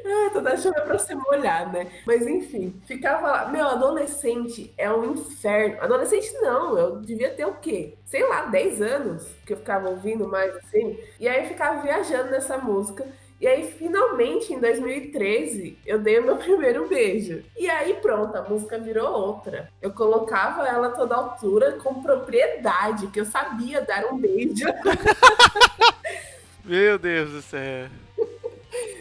[0.05, 1.89] Ah, toda chuva é pra se molhar, né?
[2.05, 3.47] Mas enfim, ficava lá.
[3.47, 5.81] Meu, adolescente é um inferno.
[5.81, 7.95] Adolescente não, eu devia ter o quê?
[8.05, 10.99] Sei lá, 10 anos que eu ficava ouvindo mais assim.
[11.19, 13.07] E aí eu ficava viajando nessa música.
[13.43, 17.43] E aí, finalmente, em 2013, eu dei o meu primeiro beijo.
[17.57, 19.69] E aí, pronto, a música virou outra.
[19.81, 24.63] Eu colocava ela a toda altura com propriedade, que eu sabia dar um beijo.
[26.63, 27.89] Meu Deus do céu.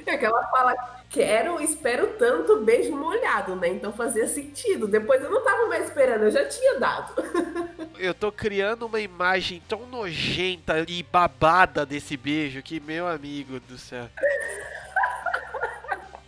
[0.07, 3.69] É que ela fala, quero, espero tanto beijo molhado, né?
[3.69, 4.89] Então fazia sentido.
[4.89, 7.13] Depois eu não tava mais esperando, eu já tinha dado.
[7.99, 13.79] Eu tô criando uma imagem tão nojenta e babada desse beijo que, meu amigo do
[13.79, 14.09] céu.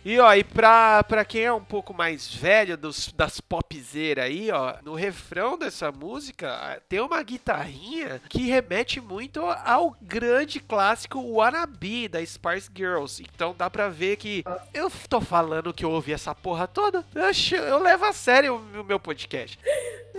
[0.05, 4.51] E ó, e pra, pra quem é um pouco mais velho dos, das popzeiras aí,
[4.51, 12.07] ó, no refrão dessa música tem uma guitarrinha que remete muito ao grande clássico Wannabe
[12.07, 13.23] da Spice Girls.
[13.23, 17.03] Então dá pra ver que eu tô falando que eu ouvi essa porra toda.
[17.15, 19.57] Eu, eu levo a sério o meu podcast.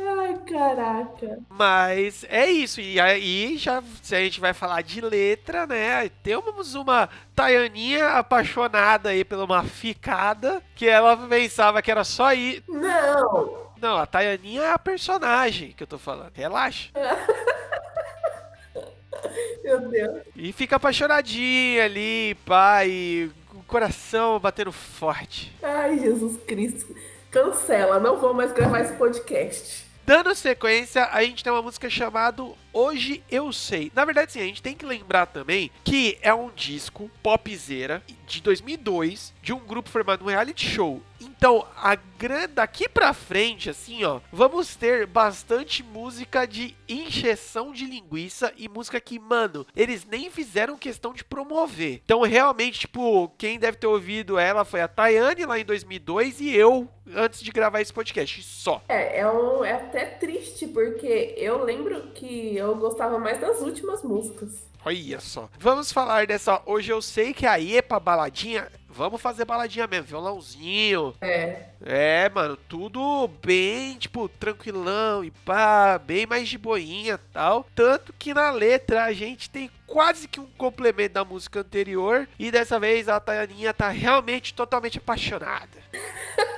[0.08, 1.38] Ai, caraca.
[1.48, 2.80] Mas é isso.
[2.80, 6.08] E aí, já, se a gente vai falar de letra, né?
[6.22, 12.62] Temos uma Taianinha apaixonada aí por uma ficada que ela pensava que era só ir.
[12.68, 16.32] Não, Não, a Taianinha é a personagem que eu tô falando.
[16.34, 16.90] Relaxa.
[19.64, 20.22] meu Deus.
[20.36, 23.30] E fica apaixonadinha ali, pai.
[23.52, 25.52] O coração batendo forte.
[25.62, 26.94] Ai, Jesus Cristo.
[27.30, 29.85] Cancela, não vou mais gravar esse podcast.
[30.06, 32.44] Dando sequência, a gente tem uma música chamada
[32.78, 33.90] Hoje Eu Sei.
[33.94, 38.42] Na verdade, sim, a gente tem que lembrar também que é um disco popzera de
[38.42, 41.02] 2002 de um grupo formado no reality show.
[41.18, 42.46] Então, a gran...
[42.48, 49.00] daqui pra frente, assim, ó, vamos ter bastante música de encheção de linguiça e música
[49.00, 52.02] que, mano, eles nem fizeram questão de promover.
[52.04, 56.54] Então, realmente, tipo, quem deve ter ouvido ela foi a Tayane lá em 2002 e
[56.54, 58.82] eu antes de gravar esse podcast, só.
[58.88, 64.02] É, é, um, é até triste, porque eu lembro que eu gostava mais das últimas
[64.02, 64.50] músicas.
[64.84, 65.48] Olha só.
[65.58, 66.62] Vamos falar dessa.
[66.64, 68.68] Hoje eu sei que aí é pra baladinha.
[68.88, 71.14] Vamos fazer baladinha mesmo, violãozinho.
[71.20, 77.66] É, É, mano, tudo bem, tipo, tranquilão e pá, bem mais de boinha tal.
[77.74, 82.26] Tanto que na letra a gente tem quase que um complemento da música anterior.
[82.38, 85.66] E dessa vez a Tayaninha tá realmente totalmente apaixonada.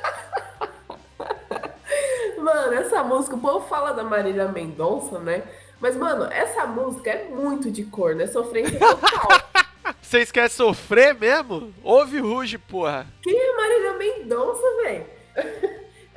[2.39, 5.43] Mano, essa música, o povo fala da Marília Mendonça, né?
[5.81, 8.27] Mas, mano, essa música é muito de cor, né?
[8.27, 9.29] Sofrência total.
[10.03, 11.73] Vocês querem sofrer mesmo?
[11.83, 13.07] Ouve ruge, porra.
[13.23, 15.07] Quem é Marília Mendonça, velho?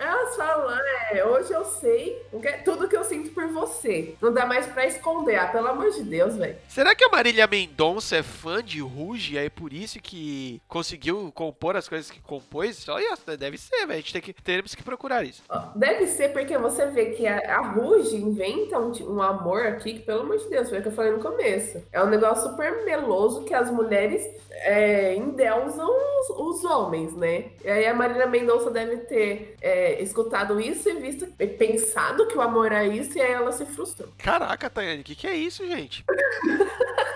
[0.01, 0.75] Elas falam,
[1.11, 4.15] é, hoje eu sei o que- tudo que eu sinto por você.
[4.21, 5.35] Não dá mais pra esconder.
[5.35, 6.55] Ah, pelo amor de Deus, velho.
[6.67, 9.37] Será que a Marília Mendonça é fã de Ruge?
[9.37, 12.87] É por isso que conseguiu compor as coisas que compôs?
[12.89, 13.91] Olha, deve ser, velho.
[13.91, 15.43] A gente tem que, teremos que procurar isso.
[15.49, 19.65] Ó, Deve ser porque você vê que a, a Ruge inventa um, ti- um amor
[19.67, 21.81] aqui que, pelo amor de Deus, foi o que eu falei no começo.
[21.91, 27.45] É um negócio super meloso que as mulheres é, endeusam os, os homens, né?
[27.63, 32.38] E aí a Marília Mendonça deve ter é, escutado isso e visto, e pensado que
[32.38, 34.10] o amor é isso e aí ela se frustrou.
[34.17, 36.06] Caraca, Tayane, o que, que é isso, gente?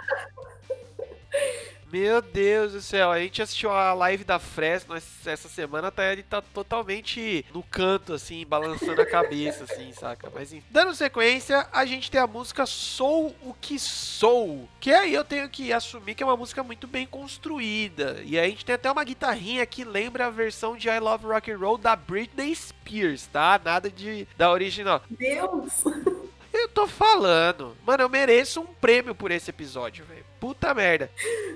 [1.95, 6.23] Meu Deus do céu, a gente assistiu a live da Fresno essa semana, a Tayane
[6.23, 10.29] tá totalmente no canto, assim, balançando a cabeça, assim, saca?
[10.35, 10.65] Mas enfim.
[10.69, 15.47] Dando sequência, a gente tem a música Sou o que Sou, que aí eu tenho
[15.47, 18.21] que assumir que é uma música muito bem construída.
[18.25, 21.27] E aí a gente tem até uma guitarrinha que lembra a versão de I Love
[21.27, 23.57] Rock and Roll da Britney Spears, tá?
[23.63, 25.01] Nada de da original.
[25.09, 25.85] Deus!
[26.55, 27.75] Eu tô falando.
[27.85, 30.25] Mano, eu mereço um prêmio por esse episódio, velho.
[30.39, 31.11] Puta merda.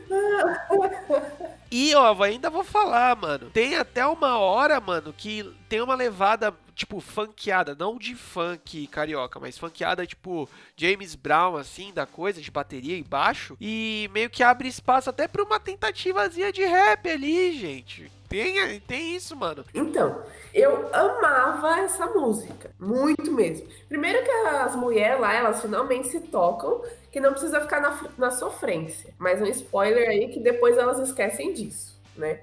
[1.71, 3.51] E, ó, ainda vou falar, mano.
[3.51, 7.75] Tem até uma hora, mano, que tem uma levada, tipo, funkeada.
[7.77, 13.03] Não de funk carioca, mas funkeada, tipo, James Brown, assim, da coisa, de bateria e
[13.03, 13.57] baixo.
[13.59, 18.11] E meio que abre espaço até pra uma tentativazinha de rap ali, gente.
[18.29, 19.65] Tem, tem isso, mano.
[19.73, 23.67] Então, eu amava essa música, muito mesmo.
[23.89, 28.31] Primeiro que as mulheres lá, elas finalmente se tocam, que não precisa ficar na, na
[28.31, 29.13] sofrência.
[29.17, 32.41] Mas um spoiler aí que depois elas esquecem disso, né?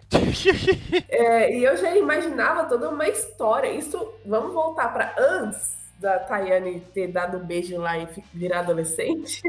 [1.09, 3.71] É, e eu já imaginava toda uma história.
[3.71, 9.41] Isso, vamos voltar para antes da Tayane ter dado um beijo lá e virar adolescente.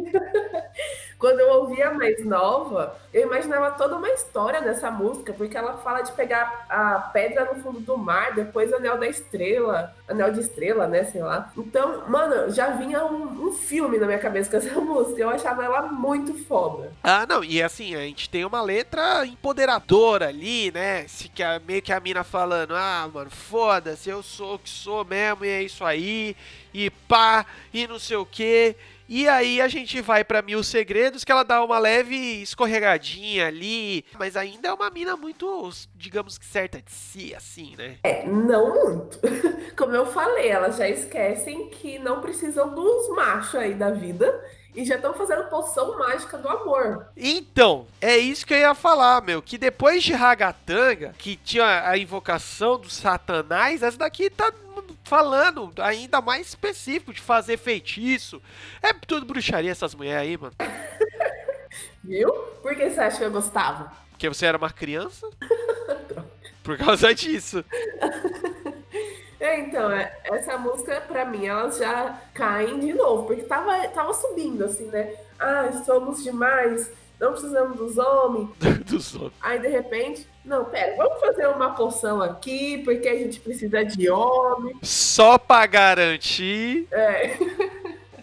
[1.20, 6.02] Quando eu ouvia mais nova, eu imaginava toda uma história nessa música, porque ela fala
[6.02, 10.88] de pegar a pedra no fundo do mar, depois anel da estrela, anel de estrela,
[10.88, 11.52] né, sei lá.
[11.58, 15.20] Então, mano, já vinha um, um filme na minha cabeça com essa música.
[15.20, 16.92] Eu achava ela muito foda.
[17.04, 21.08] Ah, não, e assim, a gente tem uma letra empoderadora ali, né?
[21.08, 24.70] Se que a, meio que a mina falando, ah, mano, foda-se, eu sou o que
[24.70, 26.36] sou mesmo, e é isso aí,
[26.74, 28.76] e pá, e não sei o que.
[29.10, 34.04] E aí a gente vai pra Mil Segredos, que ela dá uma leve escorregadinha ali,
[34.20, 37.98] mas ainda é uma mina muito, digamos que certa de si, assim, né?
[38.04, 39.20] É, não muito.
[39.78, 44.44] Como eu falei, elas já esquecem que não precisam dos machos aí da vida
[44.78, 47.08] e já estão fazendo poção mágica do amor.
[47.18, 49.42] Então, é isso que eu ia falar, meu.
[49.42, 54.54] Que depois de Ragatanga, que tinha a invocação do Satanás, essa daqui tá
[55.08, 58.42] falando ainda mais específico de fazer feitiço.
[58.82, 60.54] É tudo bruxaria essas mulheres aí, mano.
[62.04, 62.32] Viu?
[62.62, 63.92] Por que você acha que eu gostava?
[64.12, 65.28] Porque você era uma criança?
[66.64, 67.64] Por causa disso.
[69.40, 74.14] É, então, é, essa música, pra mim, elas já caem de novo, porque tava, tava
[74.14, 75.16] subindo, assim, né?
[75.40, 78.50] Ah, somos demais, não precisamos dos homens.
[78.86, 79.34] Dos homens.
[79.42, 84.10] Aí, de repente, não, pera, vamos fazer uma poção aqui, porque a gente precisa de
[84.10, 84.76] homem.
[84.82, 86.88] Só pra garantir.
[86.92, 87.38] É.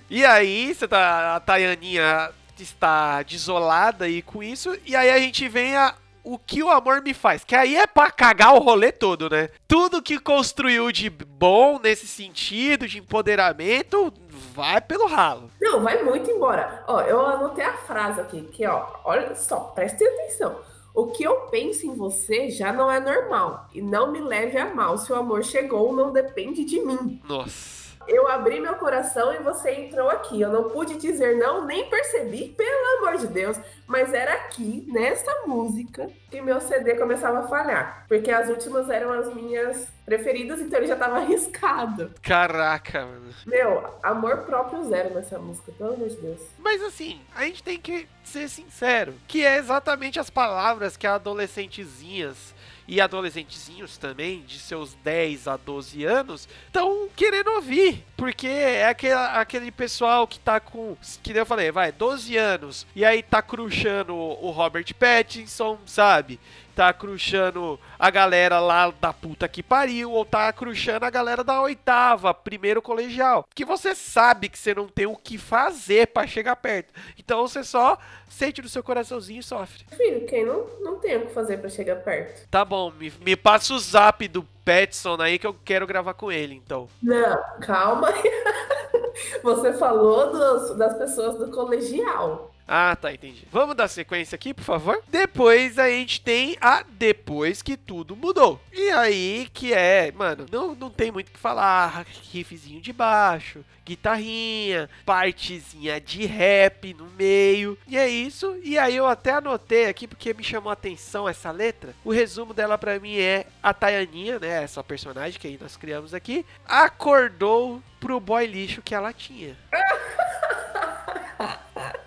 [0.09, 1.36] E aí, você tá.
[1.36, 2.30] A Tayaninha
[2.62, 4.78] está desolada aí com isso.
[4.86, 5.95] E aí a gente vem a.
[6.22, 7.45] O que o amor me faz?
[7.45, 9.51] Que aí é pra cagar o rolê todo, né?
[9.68, 14.11] Tudo que construiu de bom nesse sentido, de empoderamento,
[14.55, 15.50] vai pelo ralo.
[15.61, 16.84] Não, vai muito embora.
[16.86, 20.57] Ó, eu anotei a frase aqui, que ó, olha só, preste atenção.
[20.94, 23.68] O que eu penso em você já não é normal.
[23.74, 24.96] E não me leve a mal.
[24.96, 27.20] Se o amor chegou, não depende de mim.
[27.28, 27.84] Nossa.
[28.07, 30.40] Eu abri meu coração e você entrou aqui.
[30.40, 33.59] Eu não pude dizer não, nem percebi, pelo amor de Deus.
[33.86, 38.05] Mas era aqui, nessa música, que meu CD começava a falhar.
[38.09, 42.12] Porque as últimas eram as minhas preferidas, então ele já tava arriscado.
[42.22, 43.34] Caraca, mano.
[43.46, 46.40] Meu, amor próprio zero nessa música, pelo amor de Deus.
[46.59, 52.53] Mas assim, a gente tem que ser sincero, que é exatamente as palavras que adolescentezinhas
[52.87, 58.05] e adolescentezinhos também, de seus 10 a 12 anos, estão querendo ouvir.
[58.16, 63.05] Porque é aquele, aquele pessoal que tá com, que eu falei, vai, 12 anos, e
[63.05, 66.39] aí tá cruxando o Robert Pattinson, sabe?
[66.75, 71.61] Tá cruxando a galera lá da puta que pariu, ou tá cruxando a galera da
[71.62, 73.45] oitava, primeiro colegial.
[73.55, 76.93] Que você sabe que você não tem o que fazer pra chegar perto.
[77.18, 77.97] Então você só
[78.29, 79.85] sente no seu coraçãozinho e sofre.
[79.97, 82.49] Filho, quem não, não tem o que fazer pra chegar perto?
[82.51, 86.33] Tá bom, me, me passa o zap do Petson aí que eu quero gravar com
[86.33, 86.89] ele, então.
[87.01, 88.09] Não, calma.
[89.43, 92.51] Você falou dos- das pessoas do colegial.
[92.67, 93.47] Ah, tá, entendi.
[93.53, 95.03] Vamos dar sequência aqui, por favor?
[95.09, 98.59] Depois a gente tem a Depois que tudo mudou.
[98.73, 102.07] E aí que é, mano, não, não tem muito o que falar.
[102.33, 107.77] Riffzinho de baixo, guitarrinha, partezinha de rap no meio.
[107.87, 108.59] E é isso.
[108.62, 111.95] E aí eu até anotei aqui porque me chamou a atenção essa letra.
[112.03, 114.62] O resumo dela pra mim é a Tayaninha, né?
[114.62, 119.55] Essa personagem que aí nós criamos aqui, acordou pro boy lixo que ela tinha.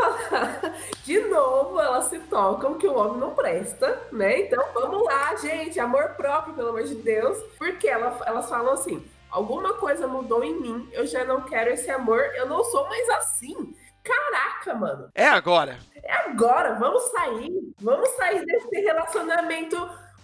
[0.00, 0.60] Falar,
[1.04, 4.40] de novo, elas se tocam que o homem não presta, né?
[4.40, 7.38] Então vamos lá, gente, amor próprio, pelo amor de Deus.
[7.58, 11.90] Porque ela- elas falam assim: alguma coisa mudou em mim, eu já não quero esse
[11.90, 13.74] amor, eu não sou mais assim.
[14.04, 15.10] Caraca, mano.
[15.14, 15.78] É agora.
[16.02, 17.50] É agora, vamos sair.
[17.80, 19.76] Vamos sair desse relacionamento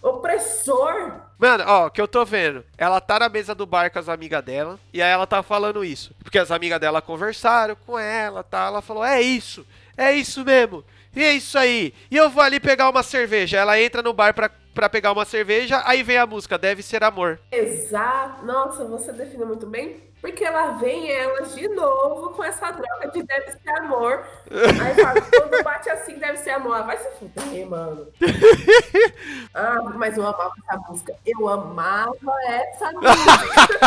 [0.03, 1.21] opressor.
[1.39, 4.45] Mano, ó, que eu tô vendo, ela tá na mesa do bar com as amigas
[4.45, 6.15] dela, e aí ela tá falando isso.
[6.23, 8.67] Porque as amigas dela conversaram com ela, tá?
[8.67, 10.85] Ela falou, é isso, é isso mesmo,
[11.15, 11.95] e é isso aí.
[12.11, 13.59] E eu vou ali pegar uma cerveja.
[13.59, 17.03] Ela entra no bar pra, pra pegar uma cerveja, aí vem a música, deve ser
[17.05, 17.39] amor.
[17.51, 18.45] Exato.
[18.45, 20.11] Nossa, você define muito bem.
[20.23, 24.25] Porque ela vem elas de novo com essa droga de deve ser amor.
[24.49, 25.21] Aí fala,
[25.51, 26.77] quando bate assim, deve ser amor.
[26.77, 28.07] Ah, Vai se fuder, mano.
[29.55, 31.15] Ah, mas eu amava essa música.
[31.27, 32.17] Eu amava
[32.47, 33.83] essa música.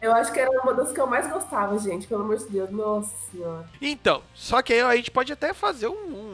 [0.00, 2.06] Eu acho que era uma das que eu mais gostava, gente.
[2.06, 2.70] Pelo amor de Deus.
[2.70, 3.64] Nossa senhora.
[3.80, 6.25] Então, só que aí a gente pode até fazer um-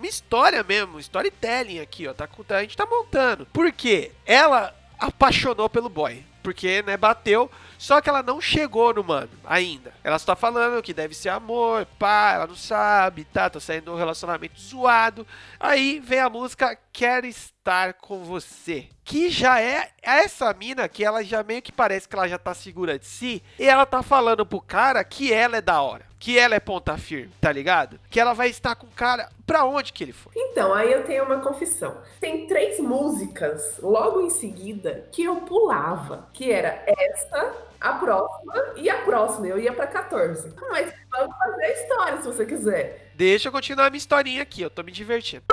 [0.00, 2.14] uma história mesmo, storytelling aqui, ó.
[2.14, 3.46] Tá, a gente tá montando.
[3.46, 4.12] Por quê?
[4.24, 6.24] Ela apaixonou pelo boy.
[6.42, 7.50] Porque, né, bateu.
[7.80, 9.94] Só que ela não chegou no mano ainda.
[10.04, 13.48] Ela só tá falando que deve ser amor, pá, ela não sabe, tá?
[13.48, 15.26] Tá saindo de um relacionamento zoado.
[15.58, 18.86] Aí vem a música quero estar com você.
[19.02, 22.52] Que já é essa mina que ela já meio que parece que ela já tá
[22.52, 23.42] segura de si.
[23.58, 26.04] E ela tá falando pro cara que ela é da hora.
[26.18, 27.98] Que ela é ponta firme, tá ligado?
[28.10, 30.34] Que ela vai estar com o cara pra onde que ele foi.
[30.36, 31.96] Então, aí eu tenho uma confissão.
[32.20, 36.28] Tem três músicas logo em seguida que eu pulava.
[36.34, 39.46] Que era essa, a próxima e a próxima.
[39.46, 40.54] Eu ia pra 14.
[40.70, 43.12] Mas vamos fazer a história se você quiser.
[43.14, 45.44] Deixa eu continuar a minha historinha aqui, eu tô me divertindo.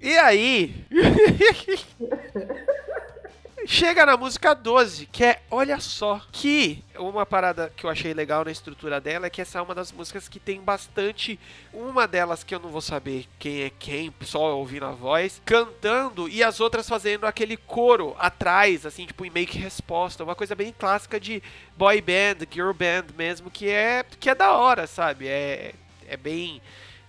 [0.00, 0.86] E aí.
[3.70, 6.22] Chega na música 12, que é Olha Só.
[6.32, 9.74] Que uma parada que eu achei legal na estrutura dela é que essa é uma
[9.74, 11.38] das músicas que tem bastante.
[11.70, 16.30] Uma delas que eu não vou saber quem é quem, só ouvindo a voz, cantando
[16.30, 20.24] e as outras fazendo aquele coro atrás, assim, tipo em que resposta.
[20.24, 21.42] Uma coisa bem clássica de
[21.76, 25.28] boy band, girl band mesmo, que é, que é da hora, sabe?
[25.28, 25.74] É,
[26.06, 26.62] é bem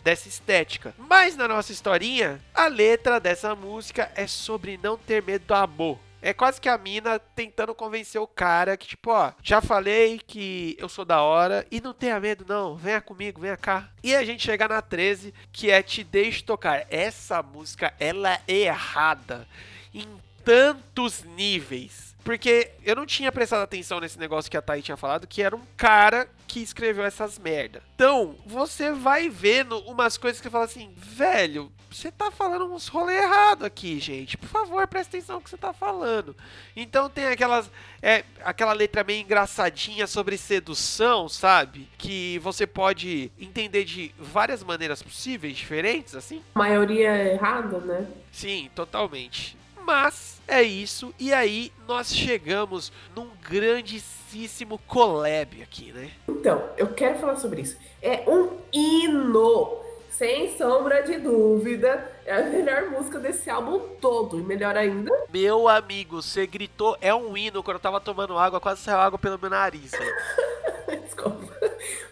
[0.03, 0.93] dessa estética.
[0.97, 6.08] Mas na nossa historinha, a letra dessa música é sobre não ter medo do amor.
[6.21, 10.75] É quase que a mina tentando convencer o cara que, tipo, ó, já falei que
[10.77, 12.75] eu sou da hora e não tenha medo, não.
[12.75, 13.89] Venha comigo, venha cá.
[14.03, 16.85] E a gente chega na 13, que é Te Deixe Tocar.
[16.89, 19.47] Essa música, ela é errada
[19.93, 20.05] em
[20.43, 22.08] tantos níveis.
[22.23, 25.55] Porque eu não tinha prestado atenção nesse negócio que a Thaí tinha falado, que era
[25.55, 27.81] um cara que escreveu essas merda.
[27.95, 32.87] Então, você vai vendo umas coisas que você fala assim, velho, você tá falando uns
[32.87, 34.37] rolê errado aqui, gente.
[34.37, 36.35] Por favor, presta atenção no que você tá falando.
[36.75, 37.69] Então tem aquelas.
[38.01, 41.89] É, aquela letra meio engraçadinha sobre sedução, sabe?
[41.97, 46.43] Que você pode entender de várias maneiras possíveis, diferentes, assim.
[46.53, 48.07] Maioria errada, né?
[48.31, 49.57] Sim, totalmente.
[49.85, 51.13] Mas é isso.
[51.19, 56.11] E aí nós chegamos num grandíssimo collab aqui, né?
[56.27, 57.77] Então, eu quero falar sobre isso.
[58.01, 59.77] É um hino,
[60.09, 62.11] sem sombra de dúvida.
[62.25, 64.39] É a melhor música desse álbum todo.
[64.39, 68.59] E melhor ainda, Meu amigo, você gritou, é um hino quando eu tava tomando água,
[68.59, 69.91] quase saiu água pelo meu nariz.
[71.05, 71.53] desculpa.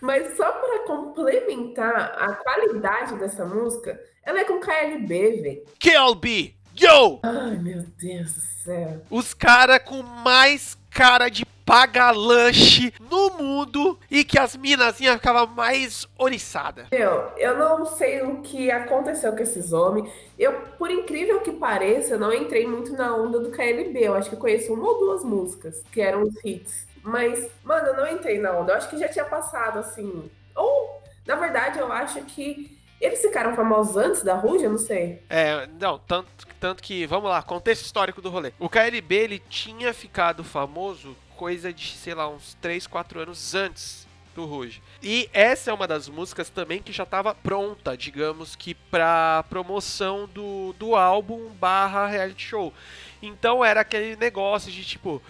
[0.01, 5.65] Mas só para complementar a qualidade dessa música, ela é com KLB, velho.
[5.79, 7.19] KLB, yo!
[7.23, 9.01] Ai, meu Deus do céu.
[9.09, 15.47] Os cara com mais cara de paga lanche no mundo e que as minazinhas ficavam
[15.47, 16.87] mais oriçadas.
[16.91, 20.09] Meu, eu não sei o que aconteceu com esses homens.
[20.39, 23.99] Eu, por incrível que pareça, eu não entrei muito na onda do KLB.
[23.99, 26.87] Eu acho que eu conheço uma ou duas músicas que eram os hits.
[27.03, 28.71] Mas, mano, eu não entrei na onda.
[28.71, 30.29] Eu acho que já tinha passado, assim.
[30.55, 35.21] Ou, na verdade, eu acho que eles ficaram famosos antes da Ruge, eu não sei.
[35.29, 36.29] É, não, tanto,
[36.59, 38.51] tanto que, vamos lá, contexto histórico do rolê.
[38.59, 44.07] O KLB, ele tinha ficado famoso coisa de, sei lá, uns 3, 4 anos antes
[44.35, 44.81] do Ruge.
[45.01, 50.27] E essa é uma das músicas também que já estava pronta, digamos que pra promoção
[50.31, 52.73] do, do álbum barra reality show.
[53.21, 55.21] Então era aquele negócio de tipo,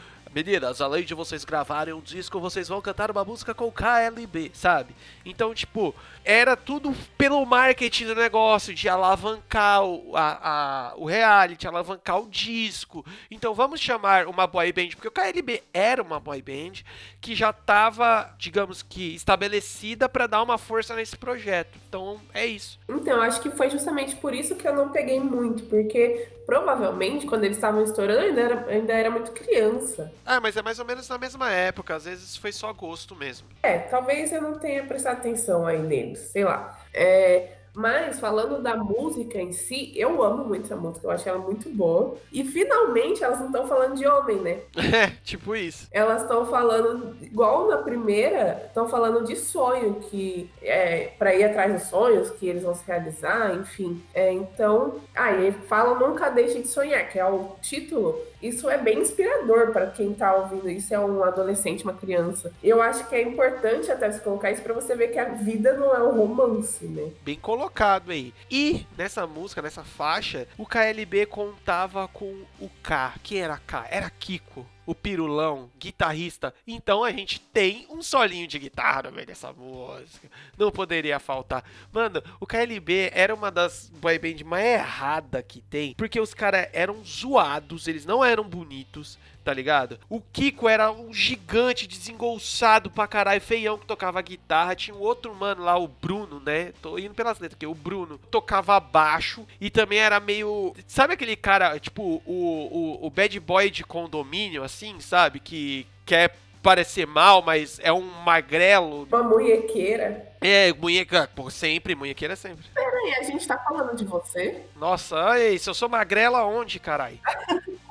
[0.43, 4.95] meninas, além de vocês gravarem um disco, vocês vão cantar uma música com KLB, sabe?
[5.25, 11.67] Então, tipo, era tudo pelo marketing do negócio, de alavancar o, a, a- o reality,
[11.67, 13.03] alavancar o disco.
[13.31, 16.83] Então vamos chamar uma boy band, porque o KLB era uma boy band
[17.19, 21.79] que já estava, digamos que, estabelecida para dar uma força nesse projeto.
[21.89, 22.77] Então é isso.
[22.87, 27.43] Então, acho que foi justamente por isso que eu não peguei muito, porque provavelmente quando
[27.43, 30.11] eles estavam estourando, eu ainda era, ainda era muito criança.
[30.29, 33.47] Ah, mas é mais ou menos na mesma época, às vezes foi só gosto mesmo.
[33.63, 36.77] É, talvez eu não tenha prestado atenção aí neles, sei lá.
[36.93, 41.37] É, mas falando da música em si, eu amo muito essa música, eu acho ela
[41.37, 42.15] muito boa.
[42.31, 44.59] E finalmente elas não estão falando de homem, né?
[44.97, 45.87] É, tipo isso.
[45.91, 51.71] Elas estão falando, igual na primeira, estão falando de sonho, que é para ir atrás
[51.71, 54.03] dos sonhos, que eles vão se realizar, enfim.
[54.11, 58.19] É, então, aí falam Nunca Deixe de Sonhar, que é o título.
[58.41, 62.51] Isso é bem inspirador para quem tá ouvindo isso, é um adolescente, uma criança.
[62.63, 65.73] Eu acho que é importante até você colocar isso para você ver que a vida
[65.73, 67.11] não é um romance, né?
[67.23, 68.33] Bem colocado aí.
[68.49, 73.15] E nessa música, nessa faixa, o KLB contava com o K.
[73.23, 73.87] Quem era K?
[73.89, 74.65] Era Kiko.
[74.87, 76.51] O pirulão, guitarrista.
[76.65, 80.31] Então a gente tem um solinho de guitarra meio dessa música.
[80.57, 81.63] Não poderia faltar.
[81.91, 85.93] Mano, o KLB era uma das boy band mais errada que tem.
[85.93, 89.97] Porque os caras eram zoados, eles não eram bonitos, tá ligado?
[90.09, 94.75] O Kiko era um gigante desengolçado pra caralho, feião que tocava guitarra.
[94.75, 96.73] Tinha um outro mano lá, o Bruno, né?
[96.81, 97.65] Tô indo pelas letras aqui.
[97.65, 100.75] O Bruno tocava baixo e também era meio.
[100.85, 105.39] Sabe aquele cara, tipo, o, o, o bad boy de condomínio, assim, sabe?
[105.39, 109.07] Que quer parecer mal, mas é um magrelo.
[109.09, 110.27] Uma munhequeira.
[110.41, 112.65] É, munheca, pô, sempre, munhequeira sempre.
[112.73, 114.65] Peraí, a gente tá falando de você?
[114.75, 117.17] Nossa, olha isso, eu sou magrela onde, carai?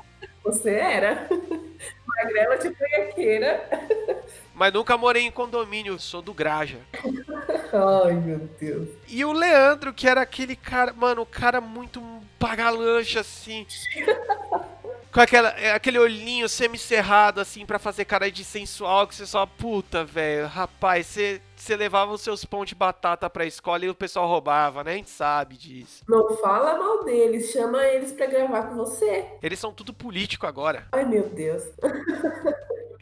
[0.47, 1.29] Você era.
[2.07, 3.69] Magrela de munhequeira.
[4.55, 6.79] Mas nunca morei em condomínio, sou do Graja.
[8.05, 8.89] Ai, meu Deus.
[9.07, 12.01] E o Leandro, que era aquele cara, mano, o cara muito
[12.39, 13.67] pagalanche, assim.
[15.13, 19.47] Com aquela, é, aquele olhinho semicerrado, assim, pra fazer cara de sensual, que você só,
[19.47, 23.95] puta, velho, rapaz, você, você levava os seus pão de batata pra escola e o
[23.95, 24.93] pessoal roubava, né?
[24.93, 26.05] A gente sabe disso.
[26.09, 29.27] Não fala mal deles, chama eles pra gravar com você.
[29.43, 30.87] Eles são tudo político agora.
[30.93, 31.63] Ai, meu Deus.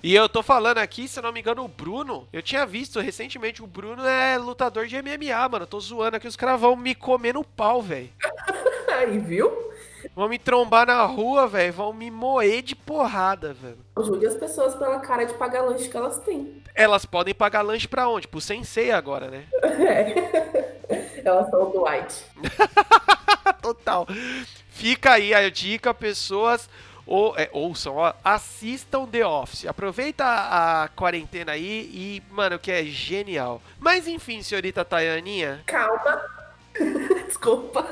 [0.03, 2.29] E eu tô falando aqui, se eu não me engano, o Bruno.
[2.31, 5.63] Eu tinha visto recentemente, o Bruno é lutador de MMA, mano.
[5.63, 8.11] Eu tô zoando aqui, os caras vão me comer no pau, velho.
[8.99, 9.73] Aí, viu?
[10.15, 11.73] Vão me trombar na rua, velho.
[11.73, 13.79] Vão me moer de porrada, velho.
[13.99, 16.63] Julgue as pessoas pela cara de pagar lanche que elas têm.
[16.75, 18.27] Elas podem pagar lanche pra onde?
[18.27, 19.45] Pro sensei agora, né?
[19.63, 20.75] É.
[21.25, 22.25] Elas são do White.
[23.63, 24.07] Total.
[24.69, 26.69] Fica aí a dica, pessoas.
[27.07, 29.67] Ou, é, ouçam, ó, assistam The Office.
[29.67, 33.61] Aproveita a, a quarentena aí e, mano, que é genial.
[33.79, 35.63] Mas enfim, senhorita Tayaninha.
[35.67, 36.23] Calma.
[37.27, 37.87] Desculpa.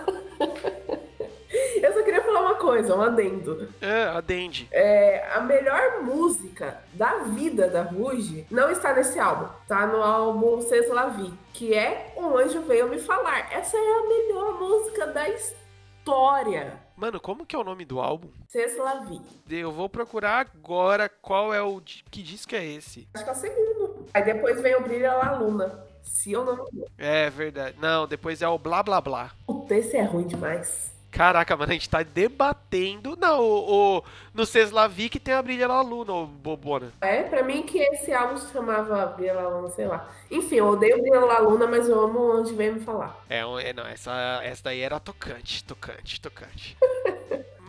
[2.62, 3.68] Coisa, um adendo.
[3.80, 4.68] É, adende.
[4.70, 9.48] É, a melhor música da vida da Ruge não está nesse álbum.
[9.66, 13.52] Tá no álbum Cês La Vie, que é Um Anjo Veio Me Falar.
[13.52, 16.80] Essa é a melhor música da história.
[16.96, 18.28] Mano, como que é o nome do álbum?
[18.46, 19.20] Cês La Vie.
[19.50, 21.80] Eu vou procurar agora qual é o.
[22.12, 23.08] Que disco é esse?
[23.12, 24.06] Acho que é o segundo.
[24.14, 25.84] Aí depois vem o Brilha La Luna.
[26.00, 26.64] Se eu não.
[26.96, 27.76] É verdade.
[27.80, 29.32] Não, depois é o Blá Blá Blá.
[29.46, 30.92] Puta, esse é ruim demais.
[31.12, 33.16] Caraca, mano, a gente tá debatendo.
[33.20, 36.90] Não, o, o, no Ceslavi que tem a Brilha La Luna, ô Bobona.
[37.02, 40.08] É, pra mim que esse álbum se chamava Brilha La Luna, sei lá.
[40.30, 43.22] Enfim, eu odeio Brilha La Luna, mas eu amo onde vem me falar.
[43.28, 46.78] É, é, não, essa, essa daí era tocante, tocante, tocante.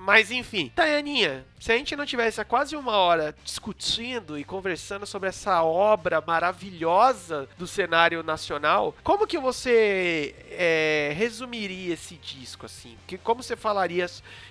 [0.05, 5.05] Mas enfim, Tayaninha, se a gente não tivesse há quase uma hora discutindo e conversando
[5.05, 12.97] sobre essa obra maravilhosa do cenário nacional, como que você é, resumiria esse disco assim?
[13.07, 14.05] Que como você falaria?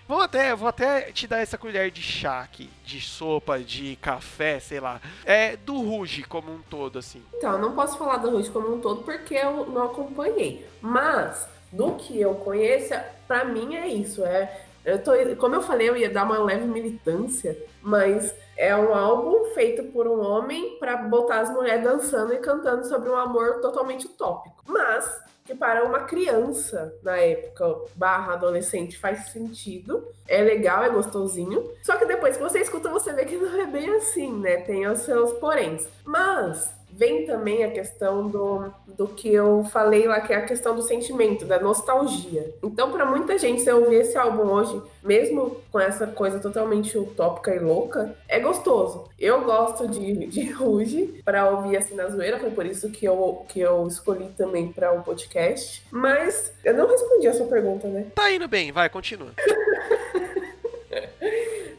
[0.08, 4.58] Vamos até, vou até te dar essa colher de chá aqui, de sopa, de café,
[4.58, 7.22] sei lá, é do Ruge como um todo assim.
[7.34, 10.66] Então, eu não posso falar da Ruge como um todo porque eu não acompanhei.
[10.80, 12.94] Mas, do que eu conheço,
[13.28, 14.24] pra mim é isso.
[14.24, 18.94] É, eu tô, como eu falei, eu ia dar uma leve militância, mas é um
[18.94, 23.60] álbum feito por um homem pra botar as mulheres dançando e cantando sobre um amor
[23.60, 24.62] totalmente utópico.
[24.66, 30.06] Mas, que para uma criança na época, barra adolescente, faz sentido.
[30.28, 31.72] É legal, é gostosinho.
[31.82, 34.58] Só que depois que você escuta, você vê que não é bem assim, né?
[34.58, 35.88] Tem os seus poréns.
[36.04, 40.76] Mas vem também a questão do, do que eu falei lá, que é a questão
[40.76, 42.54] do sentimento, da nostalgia.
[42.62, 46.96] Então, para muita gente, se eu ouvir esse álbum hoje, mesmo com essa coisa totalmente
[46.98, 49.08] utópica e louca, é gostoso.
[49.18, 53.44] Eu gosto de, de Ruge para ouvir assim na zoeira, foi por isso que eu,
[53.48, 55.82] que eu escolhi também para um podcast.
[55.90, 58.06] Mas eu não respondi a sua pergunta, né?
[58.14, 59.32] Tá indo bem, vai, continua.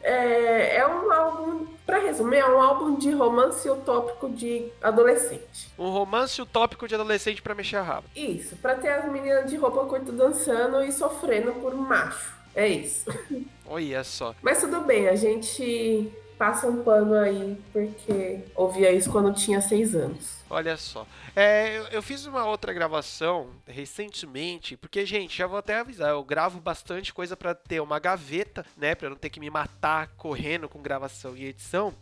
[0.03, 5.71] É, é um álbum, para resumir, é um álbum de romance utópico de adolescente.
[5.77, 8.07] Um romance utópico de adolescente pra mexer a raba.
[8.15, 12.33] Isso, pra ter as meninas de roupa curta dançando e sofrendo por macho.
[12.55, 13.05] É isso.
[13.63, 14.33] Olha só.
[14.41, 16.11] Mas tudo bem, a gente
[16.43, 20.43] passa um pano aí, porque ouvia isso quando tinha seis anos.
[20.49, 21.07] Olha só.
[21.33, 26.21] É, eu, eu fiz uma outra gravação recentemente, porque, gente, já vou até avisar, eu
[26.21, 28.93] gravo bastante coisa pra ter uma gaveta, né?
[28.93, 31.93] Pra não ter que me matar correndo com gravação e edição.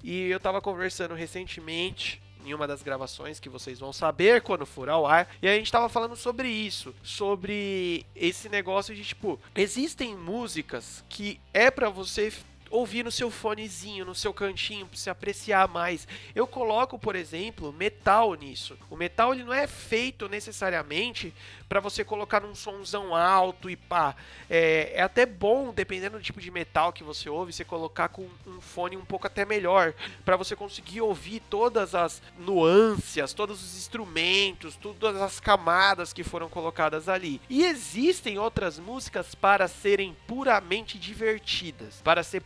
[0.00, 4.88] E eu tava conversando recentemente em uma das gravações que vocês vão saber quando for
[4.88, 5.28] ao ar.
[5.42, 11.40] E a gente tava falando sobre isso, sobre esse negócio de tipo, existem músicas que
[11.52, 12.32] é pra você
[12.70, 16.06] ouvir no seu fonezinho, no seu cantinho, pra se apreciar mais.
[16.34, 18.76] Eu coloco, por exemplo, metal nisso.
[18.90, 21.32] O metal ele não é feito necessariamente
[21.68, 24.16] para você colocar num somzão alto e pá.
[24.48, 28.26] É, é até bom, dependendo do tipo de metal que você ouve, você colocar com
[28.46, 29.92] um fone um pouco até melhor,
[30.24, 36.48] para você conseguir ouvir todas as nuances, todos os instrumentos, todas as camadas que foram
[36.48, 37.40] colocadas ali.
[37.50, 42.40] E existem outras músicas para serem puramente divertidas, para ser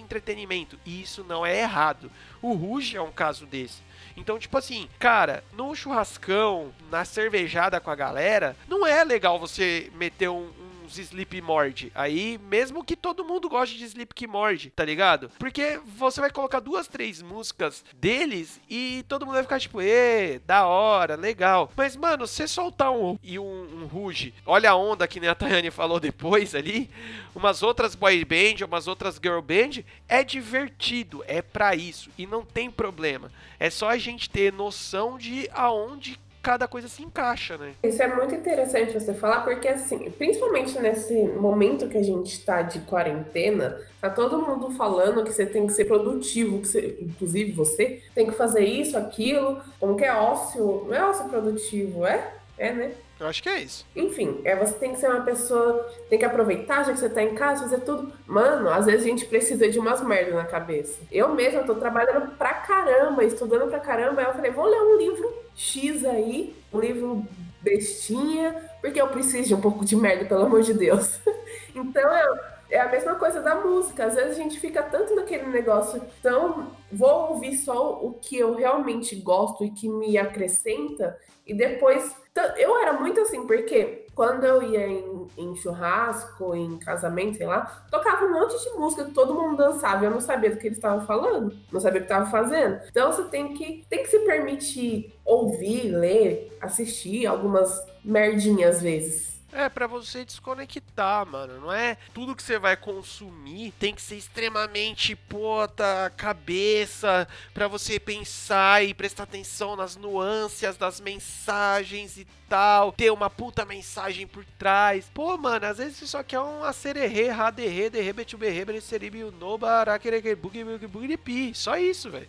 [0.00, 2.10] entretenimento, e isso não é errado.
[2.42, 3.82] O Ruge é um caso desse.
[4.16, 9.92] Então, tipo assim, cara, no churrascão, na cervejada com a galera, não é legal você
[9.94, 10.50] meter um
[10.88, 11.92] uns Sleep Mord.
[11.94, 15.30] Aí, mesmo que todo mundo goste de Sleep que Mord, tá ligado?
[15.38, 20.40] Porque você vai colocar duas, três músicas deles e todo mundo vai ficar tipo, ê,
[20.46, 21.70] da hora, legal.
[21.76, 25.34] Mas, mano, você soltar um e um, um Ruge, olha a onda que nem a
[25.34, 26.90] Tayane falou depois ali,
[27.34, 32.44] umas outras boy band, umas outras girl band, é divertido, é pra isso e não
[32.44, 33.30] tem problema.
[33.60, 37.74] É só a gente ter noção de aonde cada coisa se encaixa, né?
[37.82, 42.62] Isso é muito interessante você falar, porque assim, principalmente nesse momento que a gente está
[42.62, 47.52] de quarentena, tá todo mundo falando que você tem que ser produtivo, que você, inclusive
[47.52, 52.32] você tem que fazer isso, aquilo, como que é ócio, não é ócio produtivo, é?
[52.56, 52.92] É, né?
[53.20, 53.84] Eu acho que é isso.
[53.96, 57.22] Enfim, é, você tem que ser uma pessoa, tem que aproveitar, já que você tá
[57.22, 58.12] em casa, fazer tudo.
[58.26, 61.00] Mano, às vezes a gente precisa de umas merdas na cabeça.
[61.10, 64.96] Eu mesma tô trabalhando pra caramba, estudando pra caramba, aí eu falei, vou ler um
[64.96, 67.24] livro X aí, um livro
[67.60, 71.18] bestinha, porque eu preciso de um pouco de merda, pelo amor de Deus.
[71.74, 72.38] então, eu,
[72.70, 74.06] é a mesma coisa da música.
[74.06, 78.54] Às vezes a gente fica tanto naquele negócio, então vou ouvir só o que eu
[78.54, 82.14] realmente gosto e que me acrescenta, e depois.
[82.56, 87.86] Eu era muito assim, porque quando eu ia em, em churrasco, em casamento, sei lá,
[87.90, 90.04] tocava um monte de música que todo mundo dançava.
[90.04, 92.80] Eu não sabia do que eles estavam falando, não sabia o que estavam fazendo.
[92.88, 99.37] Então você tem que, tem que se permitir ouvir, ler, assistir algumas merdinhas às vezes.
[99.52, 101.60] É, pra você desconectar, mano.
[101.60, 107.98] Não é tudo que você vai consumir tem que ser extremamente puta cabeça pra você
[107.98, 112.92] pensar e prestar atenção nas nuances das mensagens e tal.
[112.92, 115.10] Ter uma puta mensagem por trás.
[115.14, 120.34] Pô, mano, às vezes você só quer um acererê, raderê, derrebe, berre, bereceribe, unoba, araquereque,
[120.34, 121.54] bugi, bugi, bugi, pi.
[121.54, 122.28] Só isso, velho.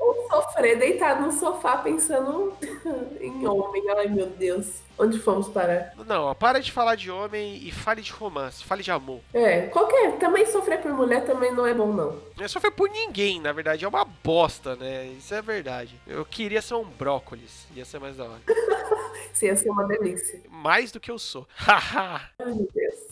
[0.00, 2.54] Ou sofrer deitado no sofá pensando
[3.20, 3.82] em homem.
[3.90, 4.66] Ai, meu Deus.
[4.98, 5.94] Onde fomos parar?
[6.06, 9.20] Não, ó, para de falar de homem e fale de romance, fale de amor.
[9.32, 10.18] É, qualquer.
[10.18, 12.20] Também sofrer por mulher também não é bom, não.
[12.36, 15.06] Não é sofrer por ninguém, na verdade, é uma bosta, né?
[15.06, 15.98] Isso é verdade.
[16.06, 18.40] Eu queria ser um brócolis, ia ser mais da hora.
[19.32, 20.40] Isso ia ser uma delícia.
[20.50, 21.46] Mais do que eu sou.
[21.56, 22.28] Haha.
[22.38, 23.09] Ai, meu Deus.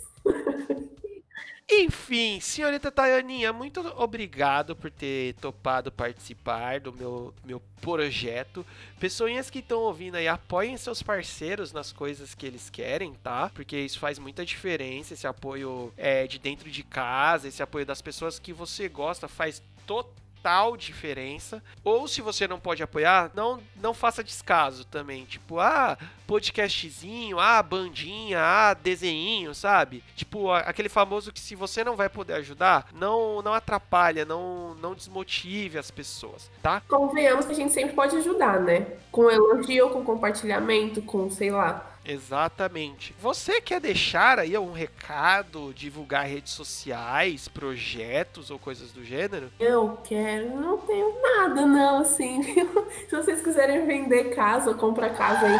[1.71, 8.65] Enfim, senhorita Tayaninha, muito obrigado por ter topado participar do meu, meu projeto.
[8.99, 13.51] Pessoinhas que estão ouvindo aí, apoiem seus parceiros nas coisas que eles querem, tá?
[13.51, 15.13] Porque isso faz muita diferença.
[15.13, 19.63] Esse apoio é, de dentro de casa, esse apoio das pessoas que você gosta faz
[19.87, 21.63] total total diferença.
[21.85, 25.25] Ou se você não pode apoiar, não, não faça descaso também.
[25.25, 30.03] Tipo, ah, podcastzinho, ah, bandinha, ah, desenho, sabe?
[30.15, 34.95] Tipo, aquele famoso que se você não vai poder ajudar, não não atrapalha, não, não
[34.95, 36.83] desmotive as pessoas, tá?
[36.89, 38.87] Convenhamos que a gente sempre pode ajudar, né?
[39.11, 43.15] Com elogio, com compartilhamento, com, sei lá, Exatamente.
[43.21, 49.53] Você quer deixar aí um recado, divulgar redes sociais, projetos ou coisas do gênero?
[49.61, 52.43] Eu quero, não tenho nada não, assim.
[53.11, 55.59] Se vocês quiserem vender casa, comprar casa aí.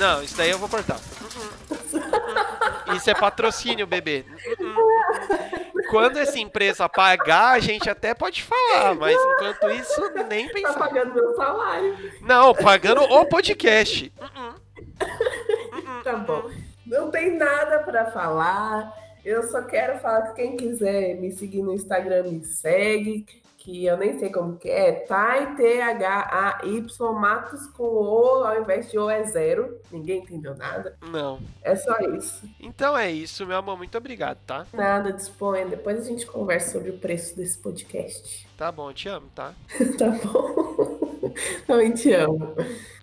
[0.00, 0.98] Não, isso daí eu vou cortar.
[2.96, 4.24] Isso é patrocínio, bebê.
[5.88, 10.78] Quando essa empresa pagar, a gente até pode falar, mas enquanto isso, nem Tá pensar.
[10.78, 11.96] pagando meu salário.
[12.20, 14.12] Não, pagando o podcast.
[16.04, 16.50] Tá bom.
[16.86, 18.92] Não tem nada pra falar.
[19.24, 23.26] Eu só quero falar que quem quiser me seguir no Instagram me segue.
[23.68, 24.92] Que eu nem sei como que é.
[24.92, 29.78] Thay, T-H-A-Y, Matos com O, ao invés de O é zero.
[29.92, 30.96] Ninguém entendeu nada.
[31.02, 31.38] Não.
[31.62, 32.48] É só isso.
[32.58, 33.76] Então é isso, meu amor.
[33.76, 34.66] Muito obrigado, tá?
[34.72, 35.66] Nada, disponha.
[35.66, 38.48] Depois a gente conversa sobre o preço desse podcast.
[38.56, 39.52] Tá bom, eu te amo, tá?
[39.98, 40.57] tá bom?
[41.66, 42.54] Também te amo.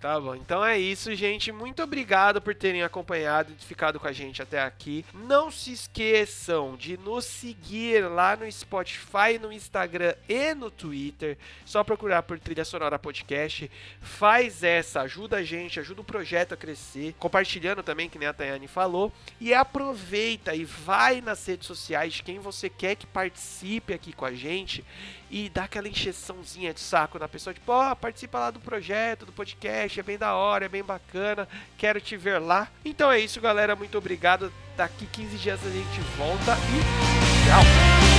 [0.06, 1.52] Tá bom, então é isso, gente.
[1.52, 5.04] Muito obrigado por terem acompanhado e ficado com a gente até aqui.
[5.12, 11.40] Não se esqueçam de nos seguir lá no Spotify, no Instagram e no Twitter.
[11.66, 13.72] Só procurar por Trilha Sonora Podcast.
[14.00, 17.16] Faz essa, ajuda a gente, ajuda o projeto a crescer.
[17.18, 19.12] Compartilhando também, que nem a Tayane falou.
[19.42, 24.26] E aproveita e vai nas redes sociais de quem você quer que participe aqui com
[24.26, 24.86] a gente
[25.30, 29.32] e dá aquela encheçãozinha de saco na pessoa, tipo, ó, participa lá do projeto, do
[29.32, 32.68] podcast, é bem da hora, é bem bacana, quero te ver lá.
[32.84, 34.54] Então é isso, galera, muito obrigado.
[34.78, 38.15] Daqui 15 dias a gente volta e tchau!